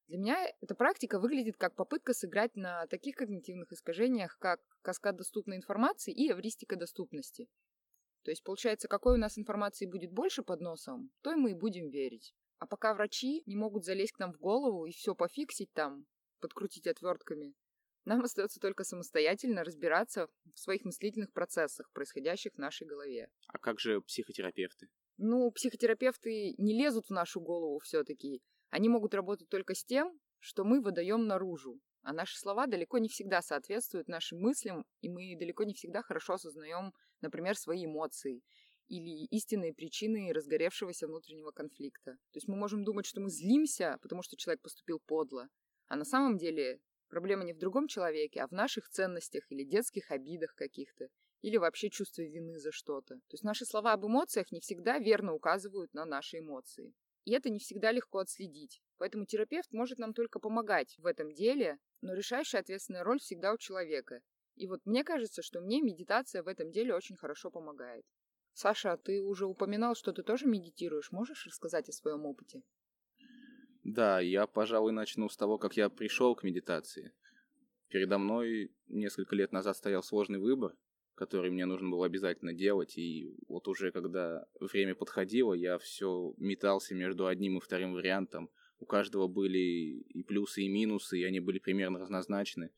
Для 0.08 0.18
меня 0.18 0.46
эта 0.60 0.76
практика 0.76 1.20
выглядит 1.20 1.56
как 1.56 1.76
попытка 1.76 2.14
сыграть 2.14 2.56
на 2.56 2.86
таких 2.88 3.16
когнитивных 3.16 3.72
искажениях, 3.72 4.38
как 4.40 4.60
каскад 4.82 5.16
доступной 5.16 5.56
информации 5.56 6.14
и 6.14 6.30
эвристика 6.30 6.76
доступности. 6.76 7.48
То 8.24 8.32
есть, 8.32 8.44
получается, 8.44 8.88
какой 8.88 9.16
у 9.16 9.18
нас 9.18 9.38
информации 9.38 9.86
будет 9.86 10.12
больше 10.12 10.44
под 10.44 10.62
носом, 10.62 11.12
то 11.22 11.32
и 11.32 11.36
мы 11.36 11.52
и 11.52 11.56
будем 11.56 11.90
верить. 11.90 12.34
А 12.60 12.66
пока 12.66 12.94
врачи 12.94 13.44
не 13.46 13.56
могут 13.56 13.84
залезть 13.84 14.14
к 14.14 14.20
нам 14.20 14.34
в 14.34 14.38
голову 14.38 14.86
и 14.86 14.92
все 14.92 15.16
пофиксить 15.16 15.72
там, 15.74 16.06
подкрутить 16.40 16.88
отвертками, 16.88 17.54
нам 18.06 18.22
остается 18.22 18.60
только 18.60 18.84
самостоятельно 18.84 19.64
разбираться 19.64 20.28
в 20.54 20.60
своих 20.60 20.84
мыслительных 20.84 21.32
процессах, 21.32 21.90
происходящих 21.94 22.54
в 22.54 22.58
нашей 22.58 22.86
голове. 22.86 23.30
А 23.48 23.58
как 23.58 23.80
же 23.80 24.02
психотерапевты? 24.02 24.88
Ну, 25.18 25.50
психотерапевты 25.52 26.54
не 26.58 26.78
лезут 26.78 27.08
в 27.08 27.12
нашу 27.12 27.40
голову 27.40 27.80
все-таки. 27.80 28.42
Они 28.70 28.90
могут 28.90 29.14
работать 29.14 29.48
только 29.50 29.74
с 29.74 29.86
тем, 29.86 30.20
что 30.40 30.66
мы 30.66 30.82
выдаем 30.82 31.28
наружу. 31.28 31.80
А 32.02 32.12
наши 32.12 32.38
слова 32.38 32.68
далеко 32.68 32.98
не 32.98 33.08
всегда 33.08 33.42
соответствуют 33.42 34.10
нашим 34.10 34.40
мыслям, 34.40 34.86
и 35.00 35.08
мы 35.08 35.38
далеко 35.40 35.64
не 35.64 35.74
всегда 35.74 36.02
хорошо 36.02 36.34
осознаем, 36.34 36.94
например, 37.24 37.58
свои 37.58 37.86
эмоции 37.86 38.44
или 38.88 39.26
истинные 39.32 39.74
причины 39.74 40.32
разгоревшегося 40.32 41.08
внутреннего 41.08 41.52
конфликта. 41.52 42.12
То 42.32 42.38
есть 42.38 42.48
мы 42.48 42.56
можем 42.56 42.84
думать, 42.84 43.06
что 43.06 43.22
мы 43.22 43.30
злимся, 43.30 43.98
потому 44.02 44.22
что 44.22 44.38
человек 44.38 44.62
поступил 44.62 45.00
подло, 45.06 45.48
а 45.88 45.96
на 45.96 46.06
самом 46.06 46.38
деле 46.38 46.80
проблема 47.10 47.44
не 47.44 47.54
в 47.54 47.58
другом 47.58 47.88
человеке, 47.88 48.42
а 48.42 48.48
в 48.48 48.52
наших 48.52 48.90
ценностях 48.90 49.44
или 49.50 49.64
детских 49.64 50.12
обидах 50.12 50.54
каких-то, 50.56 51.08
или 51.42 51.58
вообще 51.58 51.90
чувстве 51.90 52.30
вины 52.30 52.60
за 52.60 52.72
что-то. 52.72 53.16
То 53.16 53.34
есть 53.34 53.44
наши 53.44 53.66
слова 53.66 53.94
об 53.94 54.06
эмоциях 54.06 54.52
не 54.52 54.60
всегда 54.60 55.00
верно 55.00 55.34
указывают 55.34 55.94
на 55.94 56.06
наши 56.06 56.40
эмоции. 56.40 56.94
И 57.26 57.32
это 57.32 57.50
не 57.50 57.60
всегда 57.60 57.92
легко 57.92 58.20
отследить. 58.20 58.82
Поэтому 58.98 59.26
терапевт 59.26 59.72
может 59.72 59.98
нам 59.98 60.14
только 60.14 60.40
помогать 60.40 60.96
в 60.98 61.06
этом 61.06 61.34
деле, 61.34 61.78
но 62.02 62.14
решающая 62.14 62.60
ответственная 62.60 63.04
роль 63.04 63.20
всегда 63.20 63.54
у 63.54 63.58
человека. 63.58 64.22
И 64.56 64.68
вот 64.68 64.82
мне 64.86 65.04
кажется, 65.04 65.42
что 65.42 65.62
мне 65.62 65.82
медитация 65.82 66.44
в 66.44 66.48
этом 66.48 66.72
деле 66.72 66.94
очень 66.96 67.16
хорошо 67.16 67.50
помогает. 67.50 68.06
Саша, 68.54 68.98
ты 68.98 69.22
уже 69.22 69.48
упоминал, 69.48 69.96
что 69.96 70.14
ты 70.14 70.24
тоже 70.24 70.46
медитируешь. 70.46 71.12
Можешь 71.12 71.46
рассказать 71.48 71.90
о 71.90 71.94
своем 71.94 72.26
опыте? 72.26 72.62
Да, 73.84 74.20
я, 74.20 74.48
пожалуй, 74.48 74.92
начну 74.92 75.28
с 75.28 75.36
того, 75.36 75.58
как 75.58 75.76
я 75.76 75.90
пришел 75.90 76.36
к 76.36 76.44
медитации. 76.44 77.14
Передо 77.90 78.18
мной 78.18 78.72
несколько 78.88 79.36
лет 79.36 79.52
назад 79.52 79.76
стоял 79.76 80.04
сложный 80.04 80.40
выбор, 80.40 80.76
который 81.16 81.52
мне 81.52 81.66
нужно 81.66 81.90
было 81.90 82.06
обязательно 82.06 82.54
делать, 82.54 82.98
и 82.98 83.36
вот 83.48 83.68
уже 83.68 83.92
когда 83.92 84.46
время 84.60 84.96
подходило, 84.96 85.54
я 85.54 85.78
все 85.78 86.34
метался 86.38 86.96
между 86.96 87.28
одним 87.28 87.58
и 87.58 87.62
вторым 87.62 87.94
вариантом, 87.94 88.50
у 88.80 88.86
каждого 88.86 89.28
были 89.28 89.60
и 89.60 90.24
плюсы, 90.24 90.64
и 90.64 90.70
минусы, 90.70 91.20
и 91.20 91.24
они 91.24 91.40
были 91.40 91.60
примерно 91.60 92.00
разнозначны. 92.00 92.72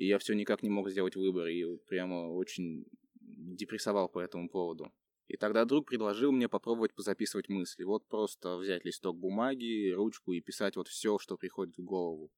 И 0.00 0.06
я 0.06 0.18
все 0.18 0.32
никак 0.32 0.62
не 0.62 0.70
мог 0.70 0.88
сделать 0.88 1.14
выбор, 1.14 1.48
и 1.48 1.76
прямо 1.86 2.32
очень 2.32 2.86
депрессовал 3.20 4.08
по 4.08 4.18
этому 4.18 4.48
поводу. 4.48 4.90
И 5.28 5.36
тогда 5.36 5.66
друг 5.66 5.88
предложил 5.90 6.32
мне 6.32 6.48
попробовать 6.48 6.94
позаписывать 6.94 7.50
мысли. 7.50 7.84
Вот 7.84 8.08
просто 8.08 8.56
взять 8.56 8.86
листок 8.86 9.18
бумаги, 9.18 9.90
ручку 9.90 10.32
и 10.32 10.40
писать 10.40 10.76
вот 10.76 10.88
все, 10.88 11.18
что 11.18 11.36
приходит 11.36 11.76
в 11.76 11.84
голову. 11.84 12.32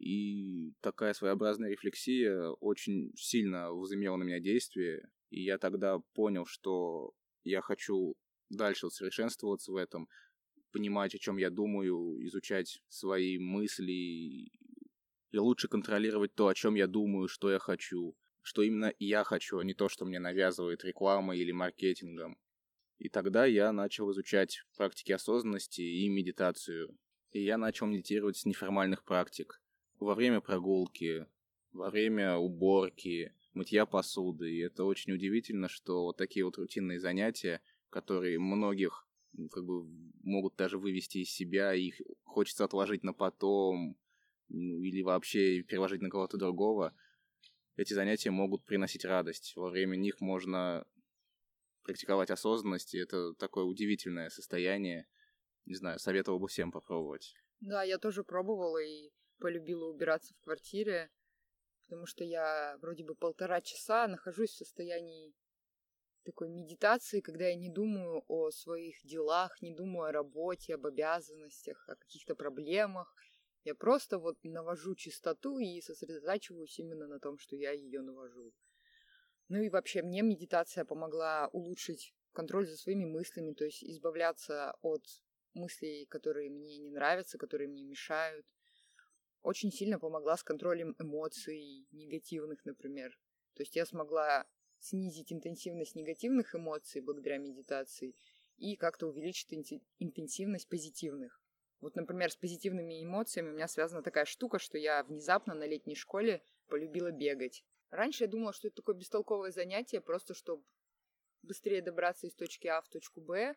И 0.00 0.72
такая 0.80 1.12
своеобразная 1.12 1.70
рефлексия 1.70 2.48
очень 2.58 3.12
сильно 3.14 3.70
возымела 3.70 4.16
на 4.16 4.24
меня 4.24 4.40
действие. 4.40 5.08
И 5.30 5.44
я 5.44 5.58
тогда 5.58 6.00
понял, 6.14 6.46
что 6.46 7.12
я 7.44 7.60
хочу 7.60 8.16
дальше 8.50 8.88
усовершенствоваться 8.88 9.70
в 9.70 9.76
этом, 9.76 10.08
понимать, 10.72 11.14
о 11.14 11.18
чем 11.18 11.36
я 11.36 11.50
думаю, 11.50 12.18
изучать 12.26 12.82
свои 12.88 13.38
мысли 13.38 14.50
и 15.30 15.38
лучше 15.38 15.68
контролировать 15.68 16.34
то, 16.34 16.48
о 16.48 16.54
чем 16.54 16.74
я 16.74 16.86
думаю, 16.86 17.28
что 17.28 17.50
я 17.50 17.58
хочу, 17.58 18.16
что 18.42 18.62
именно 18.62 18.92
я 18.98 19.24
хочу, 19.24 19.58
а 19.58 19.64
не 19.64 19.74
то, 19.74 19.88
что 19.88 20.04
мне 20.04 20.18
навязывает 20.18 20.84
реклама 20.84 21.36
или 21.36 21.52
маркетингом. 21.52 22.38
И 22.98 23.08
тогда 23.08 23.44
я 23.44 23.72
начал 23.72 24.10
изучать 24.10 24.62
практики 24.76 25.12
осознанности 25.12 25.82
и 25.82 26.08
медитацию. 26.08 26.96
И 27.30 27.44
я 27.44 27.58
начал 27.58 27.86
медитировать 27.86 28.38
с 28.38 28.44
неформальных 28.44 29.04
практик. 29.04 29.60
Во 30.00 30.14
время 30.14 30.40
прогулки, 30.40 31.26
во 31.72 31.90
время 31.90 32.36
уборки, 32.36 33.32
мытья 33.52 33.86
посуды. 33.86 34.50
И 34.50 34.60
это 34.60 34.84
очень 34.84 35.12
удивительно, 35.12 35.68
что 35.68 36.04
вот 36.04 36.16
такие 36.16 36.44
вот 36.44 36.56
рутинные 36.56 36.98
занятия, 36.98 37.60
которые 37.90 38.38
многих 38.38 39.06
как 39.52 39.64
бы 39.64 39.84
могут 40.22 40.56
даже 40.56 40.78
вывести 40.78 41.18
из 41.18 41.30
себя, 41.30 41.74
их 41.74 42.00
хочется 42.24 42.64
отложить 42.64 43.04
на 43.04 43.12
потом, 43.12 43.96
или 44.48 45.02
вообще 45.02 45.62
переложить 45.62 46.02
на 46.02 46.10
кого-то 46.10 46.36
другого, 46.36 46.94
эти 47.76 47.92
занятия 47.92 48.30
могут 48.30 48.64
приносить 48.64 49.04
радость. 49.04 49.52
Во 49.56 49.70
время 49.70 49.96
них 49.96 50.20
можно 50.20 50.86
практиковать 51.84 52.30
осознанность, 52.30 52.94
и 52.94 52.98
это 52.98 53.34
такое 53.34 53.64
удивительное 53.64 54.30
состояние. 54.30 55.06
Не 55.64 55.74
знаю, 55.74 55.98
советовал 55.98 56.38
бы 56.38 56.48
всем 56.48 56.72
попробовать. 56.72 57.34
Да, 57.60 57.82
я 57.82 57.98
тоже 57.98 58.24
пробовала 58.24 58.78
и 58.78 59.10
полюбила 59.38 59.86
убираться 59.86 60.34
в 60.34 60.40
квартире, 60.40 61.10
потому 61.86 62.06
что 62.06 62.24
я 62.24 62.76
вроде 62.80 63.04
бы 63.04 63.14
полтора 63.14 63.60
часа 63.60 64.08
нахожусь 64.08 64.50
в 64.50 64.56
состоянии 64.56 65.34
такой 66.24 66.48
медитации, 66.48 67.20
когда 67.20 67.46
я 67.46 67.54
не 67.54 67.70
думаю 67.70 68.22
о 68.28 68.50
своих 68.50 68.96
делах, 69.04 69.60
не 69.62 69.74
думаю 69.74 70.08
о 70.08 70.12
работе, 70.12 70.74
об 70.74 70.86
обязанностях, 70.86 71.88
о 71.88 71.96
каких-то 71.96 72.34
проблемах. 72.34 73.14
Я 73.64 73.74
просто 73.74 74.18
вот 74.18 74.38
навожу 74.42 74.94
чистоту 74.94 75.58
и 75.58 75.80
сосредотачиваюсь 75.80 76.78
именно 76.78 77.06
на 77.06 77.18
том, 77.18 77.38
что 77.38 77.56
я 77.56 77.72
ее 77.72 78.00
навожу. 78.00 78.52
Ну 79.48 79.62
и 79.62 79.68
вообще 79.70 80.02
мне 80.02 80.22
медитация 80.22 80.84
помогла 80.84 81.48
улучшить 81.52 82.14
контроль 82.32 82.66
за 82.66 82.76
своими 82.76 83.04
мыслями, 83.04 83.52
то 83.52 83.64
есть 83.64 83.82
избавляться 83.82 84.74
от 84.82 85.02
мыслей, 85.54 86.06
которые 86.06 86.50
мне 86.50 86.78
не 86.78 86.90
нравятся, 86.90 87.38
которые 87.38 87.68
мне 87.68 87.82
мешают. 87.82 88.46
Очень 89.42 89.72
сильно 89.72 89.98
помогла 89.98 90.36
с 90.36 90.44
контролем 90.44 90.94
эмоций 90.98 91.86
негативных, 91.92 92.64
например. 92.64 93.18
То 93.54 93.62
есть 93.62 93.74
я 93.76 93.86
смогла 93.86 94.46
снизить 94.78 95.32
интенсивность 95.32 95.96
негативных 95.96 96.54
эмоций 96.54 97.00
благодаря 97.00 97.38
медитации 97.38 98.14
и 98.56 98.76
как-то 98.76 99.08
увеличить 99.08 99.52
интенсивность 99.98 100.68
позитивных. 100.68 101.37
Вот, 101.80 101.94
например, 101.94 102.30
с 102.30 102.36
позитивными 102.36 103.02
эмоциями 103.02 103.50
у 103.50 103.52
меня 103.52 103.68
связана 103.68 104.02
такая 104.02 104.24
штука, 104.24 104.58
что 104.58 104.78
я 104.78 105.02
внезапно 105.04 105.54
на 105.54 105.64
летней 105.64 105.94
школе 105.94 106.42
полюбила 106.66 107.12
бегать. 107.12 107.64
Раньше 107.90 108.24
я 108.24 108.30
думала, 108.30 108.52
что 108.52 108.68
это 108.68 108.76
такое 108.76 108.96
бестолковое 108.96 109.52
занятие, 109.52 110.00
просто 110.00 110.34
чтобы 110.34 110.64
быстрее 111.42 111.80
добраться 111.80 112.26
из 112.26 112.34
точки 112.34 112.66
А 112.66 112.82
в 112.82 112.88
точку 112.88 113.20
Б, 113.20 113.54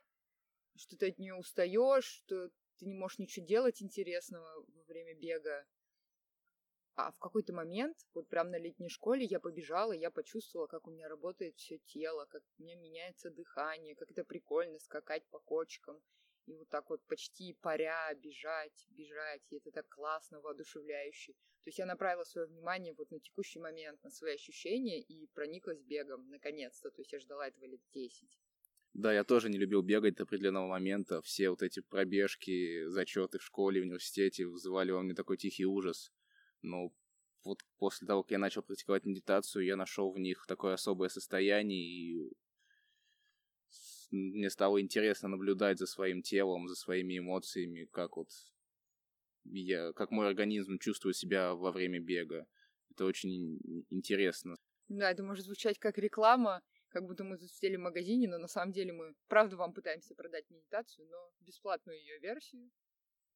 что 0.75 0.97
ты 0.97 1.09
от 1.09 1.17
нее 1.17 1.33
устаешь, 1.33 2.05
что 2.05 2.49
ты 2.77 2.85
не 2.85 2.93
можешь 2.93 3.19
ничего 3.19 3.45
делать 3.45 3.81
интересного 3.81 4.65
во 4.67 4.83
время 4.83 5.15
бега. 5.15 5.65
А 6.95 7.11
в 7.11 7.17
какой-то 7.17 7.53
момент, 7.53 7.97
вот 8.13 8.27
прям 8.27 8.51
на 8.51 8.59
летней 8.59 8.89
школе, 8.89 9.25
я 9.25 9.39
побежала, 9.39 9.93
я 9.93 10.11
почувствовала, 10.11 10.67
как 10.67 10.87
у 10.87 10.91
меня 10.91 11.07
работает 11.09 11.55
все 11.57 11.79
тело, 11.79 12.25
как 12.25 12.43
у 12.59 12.63
меня 12.63 12.75
меняется 12.75 13.31
дыхание, 13.31 13.95
как 13.95 14.11
это 14.11 14.23
прикольно 14.23 14.77
скакать 14.77 15.25
по 15.29 15.39
кочкам 15.39 16.01
и 16.45 16.55
вот 16.55 16.69
так 16.69 16.89
вот 16.89 17.05
почти 17.07 17.53
паря 17.61 18.13
бежать, 18.15 18.85
бежать, 18.89 19.41
и 19.49 19.57
это 19.57 19.71
так 19.71 19.87
классно, 19.89 20.41
воодушевляюще. 20.41 21.33
То 21.33 21.67
есть 21.67 21.79
я 21.79 21.85
направила 21.85 22.23
свое 22.23 22.47
внимание 22.47 22.93
вот 22.93 23.11
на 23.11 23.19
текущий 23.19 23.59
момент, 23.59 24.03
на 24.03 24.09
свои 24.09 24.33
ощущения 24.33 24.99
и 24.99 25.27
прониклась 25.27 25.81
бегом, 25.81 26.29
наконец-то. 26.29 26.89
То 26.89 27.01
есть 27.01 27.11
я 27.13 27.19
ждала 27.19 27.47
этого 27.47 27.65
лет 27.65 27.81
10. 27.93 28.27
Да, 28.93 29.13
я 29.13 29.23
тоже 29.23 29.49
не 29.49 29.57
любил 29.57 29.83
бегать 29.83 30.15
до 30.15 30.23
определенного 30.23 30.67
момента. 30.67 31.21
Все 31.21 31.49
вот 31.49 31.61
эти 31.61 31.81
пробежки, 31.81 32.87
зачеты 32.87 33.37
в 33.37 33.43
школе, 33.43 33.79
в 33.79 33.83
университете 33.83 34.47
вызывали 34.47 34.91
во 34.91 35.01
мне 35.01 35.13
такой 35.13 35.37
тихий 35.37 35.65
ужас. 35.65 36.11
Но 36.61 36.91
вот 37.43 37.59
после 37.77 38.07
того, 38.07 38.23
как 38.23 38.31
я 38.31 38.37
начал 38.39 38.63
практиковать 38.63 39.05
медитацию, 39.05 39.65
я 39.65 39.75
нашел 39.75 40.11
в 40.11 40.19
них 40.19 40.45
такое 40.47 40.73
особое 40.73 41.09
состояние, 41.09 41.81
и 41.81 42.33
мне 44.11 44.49
стало 44.49 44.81
интересно 44.81 45.29
наблюдать 45.29 45.79
за 45.79 45.87
своим 45.87 46.21
телом, 46.21 46.67
за 46.67 46.75
своими 46.75 47.17
эмоциями, 47.17 47.87
как 47.91 48.17
вот 48.17 48.29
я, 49.45 49.93
как 49.93 50.11
мой 50.11 50.27
организм 50.27 50.77
чувствует 50.77 51.15
себя 51.15 51.53
во 51.55 51.71
время 51.71 51.99
бега. 51.99 52.45
Это 52.91 53.05
очень 53.05 53.59
интересно. 53.89 54.55
Да, 54.89 55.09
это 55.09 55.23
может 55.23 55.45
звучать 55.45 55.79
как 55.79 55.97
реклама, 55.97 56.61
как 56.89 57.05
будто 57.05 57.23
мы 57.23 57.37
тут 57.37 57.49
в 57.49 57.77
магазине, 57.77 58.27
но 58.27 58.37
на 58.37 58.47
самом 58.47 58.73
деле 58.73 58.91
мы, 58.91 59.15
правда, 59.27 59.55
вам 59.55 59.73
пытаемся 59.73 60.13
продать 60.13 60.49
медитацию, 60.49 61.07
но 61.07 61.31
бесплатную 61.39 61.97
ее 61.97 62.19
версию, 62.19 62.69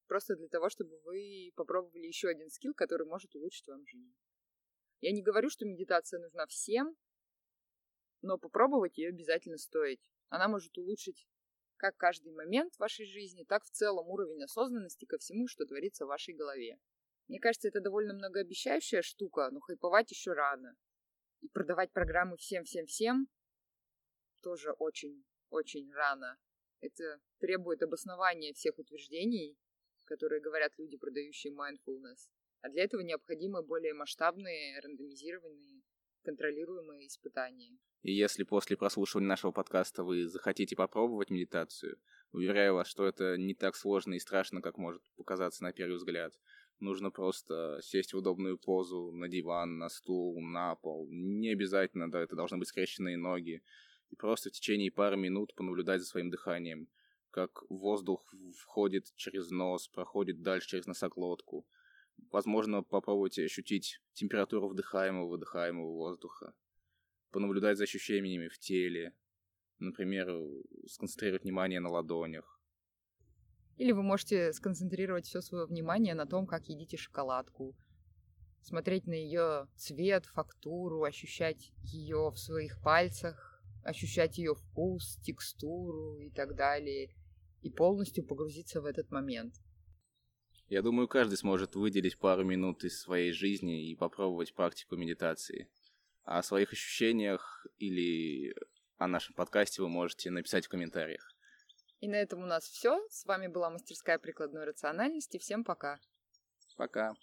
просто 0.06 0.36
для 0.36 0.48
того, 0.48 0.68
чтобы 0.68 1.00
вы 1.00 1.52
попробовали 1.56 2.06
еще 2.06 2.28
один 2.28 2.50
скилл, 2.50 2.74
который 2.74 3.06
может 3.06 3.34
улучшить 3.34 3.66
вам 3.68 3.86
жизнь. 3.86 4.14
Я 5.00 5.12
не 5.12 5.22
говорю, 5.22 5.48
что 5.48 5.64
медитация 5.64 6.20
нужна 6.20 6.46
всем, 6.46 6.96
но 8.22 8.38
попробовать 8.38 8.98
ее 8.98 9.08
обязательно 9.08 9.56
стоит. 9.56 10.00
Она 10.28 10.48
может 10.48 10.76
улучшить 10.78 11.26
как 11.76 11.96
каждый 11.96 12.32
момент 12.32 12.74
в 12.74 12.80
вашей 12.80 13.06
жизни, 13.06 13.44
так 13.44 13.64
в 13.64 13.70
целом 13.70 14.08
уровень 14.08 14.42
осознанности 14.42 15.04
ко 15.04 15.18
всему, 15.18 15.46
что 15.46 15.66
творится 15.66 16.04
в 16.04 16.08
вашей 16.08 16.34
голове. 16.34 16.78
Мне 17.28 17.38
кажется, 17.38 17.68
это 17.68 17.80
довольно 17.80 18.14
многообещающая 18.14 19.02
штука, 19.02 19.50
но 19.50 19.60
хайповать 19.60 20.10
еще 20.10 20.32
рано. 20.32 20.76
И 21.40 21.48
продавать 21.48 21.92
программы 21.92 22.36
всем-всем-всем 22.36 23.28
тоже 24.42 24.72
очень-очень 24.72 25.92
рано. 25.92 26.38
Это 26.80 27.20
требует 27.38 27.82
обоснования 27.82 28.52
всех 28.52 28.78
утверждений, 28.78 29.58
которые 30.04 30.40
говорят 30.40 30.72
люди, 30.78 30.96
продающие 30.96 31.52
mindfulness. 31.52 32.30
А 32.62 32.68
для 32.68 32.84
этого 32.84 33.00
необходимы 33.00 33.62
более 33.62 33.92
масштабные, 33.92 34.80
рандомизированные, 34.80 35.82
контролируемые 36.22 37.06
испытания. 37.08 37.76
И 38.06 38.12
если 38.12 38.44
после 38.44 38.76
прослушивания 38.76 39.26
нашего 39.26 39.50
подкаста 39.50 40.04
вы 40.04 40.28
захотите 40.28 40.76
попробовать 40.76 41.28
медитацию, 41.28 41.98
уверяю 42.30 42.74
вас, 42.74 42.86
что 42.86 43.04
это 43.04 43.36
не 43.36 43.52
так 43.52 43.74
сложно 43.74 44.14
и 44.14 44.20
страшно, 44.20 44.62
как 44.62 44.78
может 44.78 45.02
показаться 45.16 45.64
на 45.64 45.72
первый 45.72 45.96
взгляд. 45.96 46.32
Нужно 46.78 47.10
просто 47.10 47.80
сесть 47.82 48.14
в 48.14 48.18
удобную 48.18 48.58
позу 48.58 49.10
на 49.10 49.26
диван, 49.26 49.78
на 49.78 49.88
стул, 49.88 50.40
на 50.40 50.76
пол. 50.76 51.08
Не 51.10 51.50
обязательно, 51.50 52.08
да, 52.08 52.20
это 52.20 52.36
должны 52.36 52.58
быть 52.58 52.68
скрещенные 52.68 53.16
ноги. 53.16 53.64
И 54.10 54.14
просто 54.14 54.50
в 54.50 54.52
течение 54.52 54.92
пары 54.92 55.16
минут 55.16 55.56
понаблюдать 55.56 56.00
за 56.00 56.06
своим 56.06 56.30
дыханием, 56.30 56.86
как 57.32 57.68
воздух 57.68 58.32
входит 58.56 59.12
через 59.16 59.50
нос, 59.50 59.88
проходит 59.88 60.42
дальше 60.42 60.68
через 60.68 60.86
носоглотку. 60.86 61.66
Возможно, 62.30 62.84
попробуйте 62.84 63.44
ощутить 63.44 64.00
температуру 64.12 64.68
вдыхаемого, 64.68 65.26
выдыхаемого 65.26 65.90
воздуха 65.90 66.54
понаблюдать 67.30 67.78
за 67.78 67.84
ощущениями 67.84 68.48
в 68.48 68.58
теле, 68.58 69.14
например, 69.78 70.28
сконцентрировать 70.86 71.44
внимание 71.44 71.80
на 71.80 71.90
ладонях. 71.90 72.60
Или 73.76 73.92
вы 73.92 74.02
можете 74.02 74.52
сконцентрировать 74.52 75.26
все 75.26 75.40
свое 75.40 75.66
внимание 75.66 76.14
на 76.14 76.26
том, 76.26 76.46
как 76.46 76.68
едите 76.68 76.96
шоколадку, 76.96 77.76
смотреть 78.62 79.06
на 79.06 79.12
ее 79.12 79.68
цвет, 79.76 80.24
фактуру, 80.26 81.04
ощущать 81.04 81.72
ее 81.84 82.30
в 82.30 82.38
своих 82.38 82.80
пальцах, 82.82 83.62
ощущать 83.84 84.38
ее 84.38 84.54
вкус, 84.54 85.18
текстуру 85.22 86.18
и 86.18 86.30
так 86.30 86.56
далее, 86.56 87.10
и 87.62 87.70
полностью 87.70 88.24
погрузиться 88.24 88.80
в 88.80 88.86
этот 88.86 89.10
момент. 89.10 89.54
Я 90.68 90.82
думаю, 90.82 91.06
каждый 91.06 91.36
сможет 91.36 91.76
выделить 91.76 92.18
пару 92.18 92.44
минут 92.44 92.82
из 92.82 92.98
своей 92.98 93.32
жизни 93.32 93.88
и 93.88 93.94
попробовать 93.94 94.52
практику 94.54 94.96
медитации. 94.96 95.68
О 96.26 96.42
своих 96.42 96.72
ощущениях 96.72 97.66
или 97.78 98.54
о 98.98 99.06
нашем 99.06 99.34
подкасте 99.34 99.80
вы 99.80 99.88
можете 99.88 100.30
написать 100.30 100.66
в 100.66 100.68
комментариях. 100.68 101.32
И 102.00 102.08
на 102.08 102.16
этом 102.16 102.42
у 102.42 102.46
нас 102.46 102.64
все. 102.64 103.00
С 103.08 103.24
вами 103.24 103.46
была 103.46 103.70
мастерская 103.70 104.18
прикладной 104.18 104.64
рациональности. 104.64 105.38
Всем 105.38 105.64
пока. 105.64 105.98
Пока. 106.76 107.14